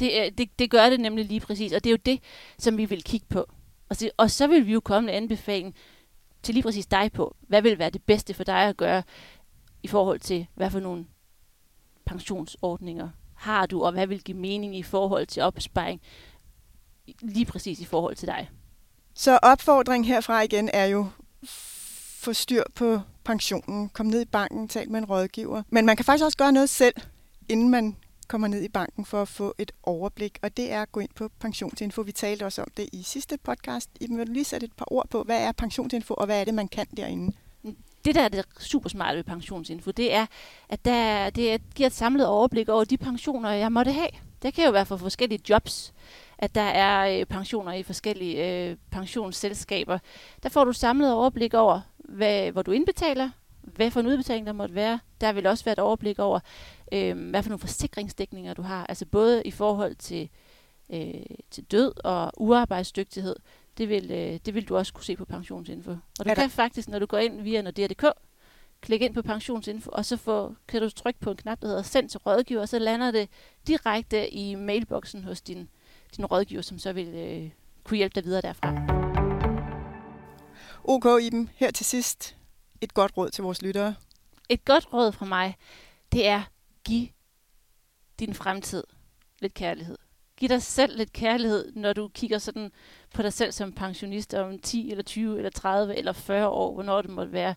det, 0.00 0.38
det, 0.38 0.58
det 0.58 0.70
gør 0.70 0.90
det 0.90 1.00
nemlig 1.00 1.24
lige 1.24 1.40
præcis, 1.40 1.72
og 1.72 1.84
det 1.84 1.90
er 1.90 1.94
jo 1.94 2.02
det, 2.06 2.20
som 2.58 2.76
vi 2.76 2.84
vil 2.84 3.02
kigge 3.02 3.26
på. 3.30 3.46
Og 3.88 3.96
så, 3.96 4.10
og 4.16 4.30
så 4.30 4.46
vil 4.46 4.66
vi 4.66 4.72
jo 4.72 4.80
komme 4.80 5.06
med 5.06 5.14
anbefaling 5.14 5.74
til 6.42 6.54
lige 6.54 6.62
præcis 6.62 6.86
dig 6.86 7.12
på, 7.12 7.36
hvad 7.40 7.62
vil 7.62 7.78
være 7.78 7.90
det 7.90 8.02
bedste 8.02 8.34
for 8.34 8.44
dig 8.44 8.62
at 8.62 8.76
gøre 8.76 9.02
i 9.82 9.88
forhold 9.88 10.20
til, 10.20 10.46
hvad 10.54 10.70
for 10.70 10.80
nogle 10.80 11.06
pensionsordninger 12.06 13.08
har 13.34 13.66
du, 13.66 13.84
og 13.84 13.92
hvad 13.92 14.06
vil 14.06 14.22
give 14.22 14.38
mening 14.38 14.76
i 14.76 14.82
forhold 14.82 15.26
til 15.26 15.42
opsparing, 15.42 16.00
lige 17.20 17.46
præcis 17.46 17.80
i 17.80 17.84
forhold 17.84 18.16
til 18.16 18.28
dig. 18.28 18.50
Så 19.14 19.38
opfordring 19.42 20.06
herfra 20.06 20.42
igen 20.42 20.70
er 20.72 20.84
jo, 20.84 21.06
få 22.18 22.32
styr 22.32 22.62
på 22.74 23.00
pensionen, 23.24 23.88
kom 23.88 24.06
ned 24.06 24.22
i 24.22 24.24
banken, 24.24 24.68
tal 24.68 24.90
med 24.90 24.98
en 24.98 25.04
rådgiver. 25.04 25.62
Men 25.70 25.86
man 25.86 25.96
kan 25.96 26.04
faktisk 26.04 26.24
også 26.24 26.38
gøre 26.38 26.52
noget 26.52 26.68
selv, 26.68 26.94
inden 27.48 27.68
man 27.68 27.96
kommer 28.28 28.48
ned 28.48 28.62
i 28.62 28.68
banken 28.68 29.04
for 29.04 29.22
at 29.22 29.28
få 29.28 29.54
et 29.58 29.72
overblik, 29.82 30.38
og 30.42 30.56
det 30.56 30.72
er 30.72 30.82
at 30.82 30.92
gå 30.92 31.00
ind 31.00 31.10
på 31.14 31.30
pensionsinfo. 31.40 32.00
Vi 32.00 32.12
talte 32.12 32.44
også 32.44 32.62
om 32.62 32.68
det 32.76 32.88
i 32.92 33.02
sidste 33.02 33.38
podcast. 33.38 33.90
I 34.00 34.06
vil 34.14 34.28
lige 34.28 34.44
sætte 34.44 34.64
et 34.64 34.72
par 34.72 34.92
ord 34.92 35.08
på, 35.08 35.22
hvad 35.22 35.42
er 35.42 35.52
pensionsinfo, 35.52 36.14
og 36.14 36.26
hvad 36.26 36.40
er 36.40 36.44
det, 36.44 36.54
man 36.54 36.68
kan 36.68 36.86
derinde? 36.96 37.36
Det, 38.04 38.14
der 38.14 38.22
er 38.22 38.28
det 38.28 38.44
super 38.60 38.88
smarte 38.88 39.16
ved 39.16 39.24
pensionsinfo, 39.24 39.90
det 39.90 40.14
er, 40.14 40.26
at 40.68 40.84
der, 40.84 41.30
det 41.30 41.62
giver 41.74 41.86
et 41.86 41.92
samlet 41.92 42.26
overblik 42.26 42.68
over 42.68 42.84
de 42.84 42.96
pensioner, 42.96 43.50
jeg 43.50 43.72
måtte 43.72 43.92
have. 43.92 44.08
Det 44.42 44.54
kan 44.54 44.64
jo 44.64 44.70
være 44.70 44.86
for 44.86 44.96
forskellige 44.96 45.40
jobs, 45.48 45.92
at 46.38 46.54
der 46.54 46.60
er 46.60 47.20
øh, 47.20 47.26
pensioner 47.26 47.72
i 47.72 47.82
forskellige 47.82 48.68
øh, 48.70 48.76
pensionsselskaber. 48.90 49.98
Der 50.42 50.48
får 50.48 50.64
du 50.64 50.72
samlet 50.72 51.12
overblik 51.12 51.54
over, 51.54 51.80
hvad, 51.98 52.52
hvor 52.52 52.62
du 52.62 52.70
indbetaler, 52.70 53.30
hvad 53.62 53.90
for 53.90 54.00
en 54.00 54.06
udbetaling 54.06 54.46
der 54.46 54.52
måtte 54.52 54.74
være. 54.74 55.00
Der 55.20 55.32
vil 55.32 55.46
også 55.46 55.64
være 55.64 55.72
et 55.72 55.78
overblik 55.78 56.18
over, 56.18 56.40
øh, 56.92 57.30
hvad 57.30 57.42
for 57.42 57.50
nogle 57.50 57.60
forsikringsdækninger 57.60 58.54
du 58.54 58.62
har. 58.62 58.86
Altså 58.86 59.06
både 59.06 59.42
i 59.44 59.50
forhold 59.50 59.94
til, 59.94 60.28
øh, 60.90 61.14
til 61.50 61.64
død 61.64 61.92
og 62.04 62.32
uarbejdsdygtighed. 62.36 63.36
Det 63.78 63.88
vil, 63.88 64.10
øh, 64.10 64.40
det 64.46 64.54
vil 64.54 64.68
du 64.68 64.76
også 64.76 64.92
kunne 64.92 65.04
se 65.04 65.16
på 65.16 65.24
pensionsinfo. 65.24 65.90
Og 66.20 66.24
du 66.28 66.34
kan 66.34 66.50
faktisk, 66.50 66.88
når 66.88 66.98
du 66.98 67.06
går 67.06 67.18
ind 67.18 67.42
via 67.42 67.62
noget.dk, 67.62 68.04
klikke 68.80 69.06
ind 69.06 69.14
på 69.14 69.22
pensionsinfo, 69.22 69.90
og 69.92 70.04
så 70.04 70.16
få, 70.16 70.54
kan 70.68 70.82
du 70.82 70.90
trykke 70.90 71.20
på 71.20 71.30
en 71.30 71.36
knap, 71.36 71.60
der 71.60 71.66
hedder 71.66 71.82
send 71.82 72.08
til 72.08 72.20
rådgiver, 72.20 72.60
og 72.60 72.68
så 72.68 72.78
lander 72.78 73.10
det 73.10 73.28
direkte 73.66 74.30
i 74.30 74.54
mailboksen 74.54 75.24
hos 75.24 75.40
din, 75.40 75.68
din 76.16 76.26
rådgiver, 76.26 76.62
som 76.62 76.78
så 76.78 76.92
vil 76.92 77.08
øh, 77.08 77.50
kunne 77.84 77.96
hjælpe 77.96 78.14
dig 78.14 78.24
videre 78.24 78.40
derfra. 78.40 78.74
OK, 80.84 81.22
Iben, 81.22 81.50
her 81.54 81.70
til 81.70 81.86
sidst 81.86 82.36
et 82.80 82.94
godt 82.94 83.12
råd 83.16 83.30
til 83.30 83.44
vores 83.44 83.62
lyttere. 83.62 83.94
Et 84.48 84.64
godt 84.64 84.92
råd 84.92 85.12
fra 85.12 85.26
mig, 85.26 85.56
det 86.12 86.26
er, 86.26 86.42
giv 86.84 87.08
din 88.18 88.34
fremtid 88.34 88.84
lidt 89.40 89.54
kærlighed. 89.54 89.98
Giv 90.36 90.48
dig 90.48 90.62
selv 90.62 90.96
lidt 90.96 91.12
kærlighed, 91.12 91.72
når 91.72 91.92
du 91.92 92.08
kigger 92.08 92.38
sådan 92.38 92.72
på 93.14 93.22
dig 93.22 93.32
selv 93.32 93.52
som 93.52 93.72
pensionist 93.72 94.34
om 94.34 94.58
10 94.58 94.90
eller 94.90 95.02
20 95.02 95.36
eller 95.36 95.50
30 95.50 95.96
eller 95.96 96.12
40 96.12 96.48
år, 96.48 96.74
hvornår 96.74 97.02
det 97.02 97.10
måtte 97.10 97.32
være. 97.32 97.54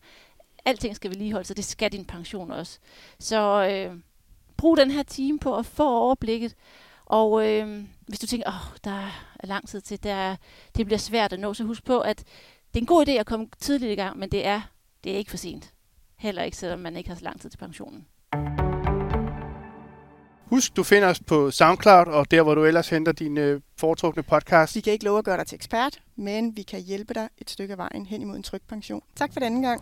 Alting 0.65 0.96
skal 0.96 1.12
vedligeholde, 1.12 1.48
så 1.48 1.54
det 1.54 1.65
skal 1.65 1.91
din 1.91 2.06
pension 2.06 2.52
også. 2.52 2.80
Så 3.20 3.70
øh, 3.72 4.00
brug 4.58 4.78
den 4.78 4.91
her 4.91 5.04
time 5.04 5.39
på 5.39 5.58
at 5.58 5.65
få 5.65 5.89
overblikket. 5.89 6.56
Og 7.06 7.48
øh, 7.48 7.84
hvis 8.08 8.20
du 8.20 8.28
tænker, 8.28 8.50
åh, 8.50 8.56
oh, 8.56 8.78
der 8.84 9.12
er 9.39 9.48
lang 9.48 9.67
tid 9.67 9.82
til, 9.82 10.04
der, 10.04 10.36
det 10.78 10.86
bliver 10.86 11.00
svært 11.00 11.34
at 11.34 11.39
nå, 11.39 11.54
så 11.54 11.63
husk 11.63 11.86
på, 11.86 12.00
at 12.00 12.17
det 12.74 12.80
er 12.80 12.80
en 12.80 12.86
god 12.86 13.08
idé 13.08 13.12
at 13.12 13.26
komme 13.26 13.48
tidligt 13.60 13.91
i 13.91 13.96
gang, 13.96 14.20
men 14.20 14.30
det 14.30 14.46
er, 14.46 14.62
det 15.04 15.12
er 15.12 15.17
ikke 15.17 15.30
for 15.30 15.38
sent. 15.38 15.74
Heller 16.17 16.43
ikke, 16.43 16.58
selvom 16.58 16.80
man 16.80 16.96
ikke 16.96 17.10
har 17.10 17.15
så 17.15 17.24
lang 17.24 17.41
tid 17.41 17.50
til 17.50 17.58
pensionen. 17.58 18.06
Husk, 20.46 20.76
du 20.76 20.84
finder 20.84 21.08
os 21.08 21.20
på 21.20 21.52
SoundCloud 21.52 22.08
og 22.08 22.32
der, 22.32 22.41
hvor 22.41 22.56
du 22.56 22.65
ellers 22.65 22.89
henter 22.89 23.12
din 23.12 23.38
øh, 23.38 23.62
foretrukne 23.78 24.24
podcast. 24.24 24.76
Vi 24.76 24.82
kan 24.82 24.93
ikke 24.93 25.06
love 25.06 25.17
at 25.17 25.26
gøre 25.26 25.38
dig 25.38 25.48
til 25.48 25.56
ekspert, 25.56 26.00
men 26.15 26.58
vi 26.58 26.62
kan 26.62 26.82
hjælpe 26.82 27.13
dig 27.13 27.30
et 27.38 27.50
stykke 27.50 27.72
af 27.72 27.78
vejen 27.78 28.06
hen 28.06 28.22
imod 28.22 28.36
en 28.36 28.43
tryg 28.43 28.62
pension. 28.67 29.02
Tak 29.15 29.34
for 29.34 29.39
denne 29.39 29.67
gang. 29.67 29.82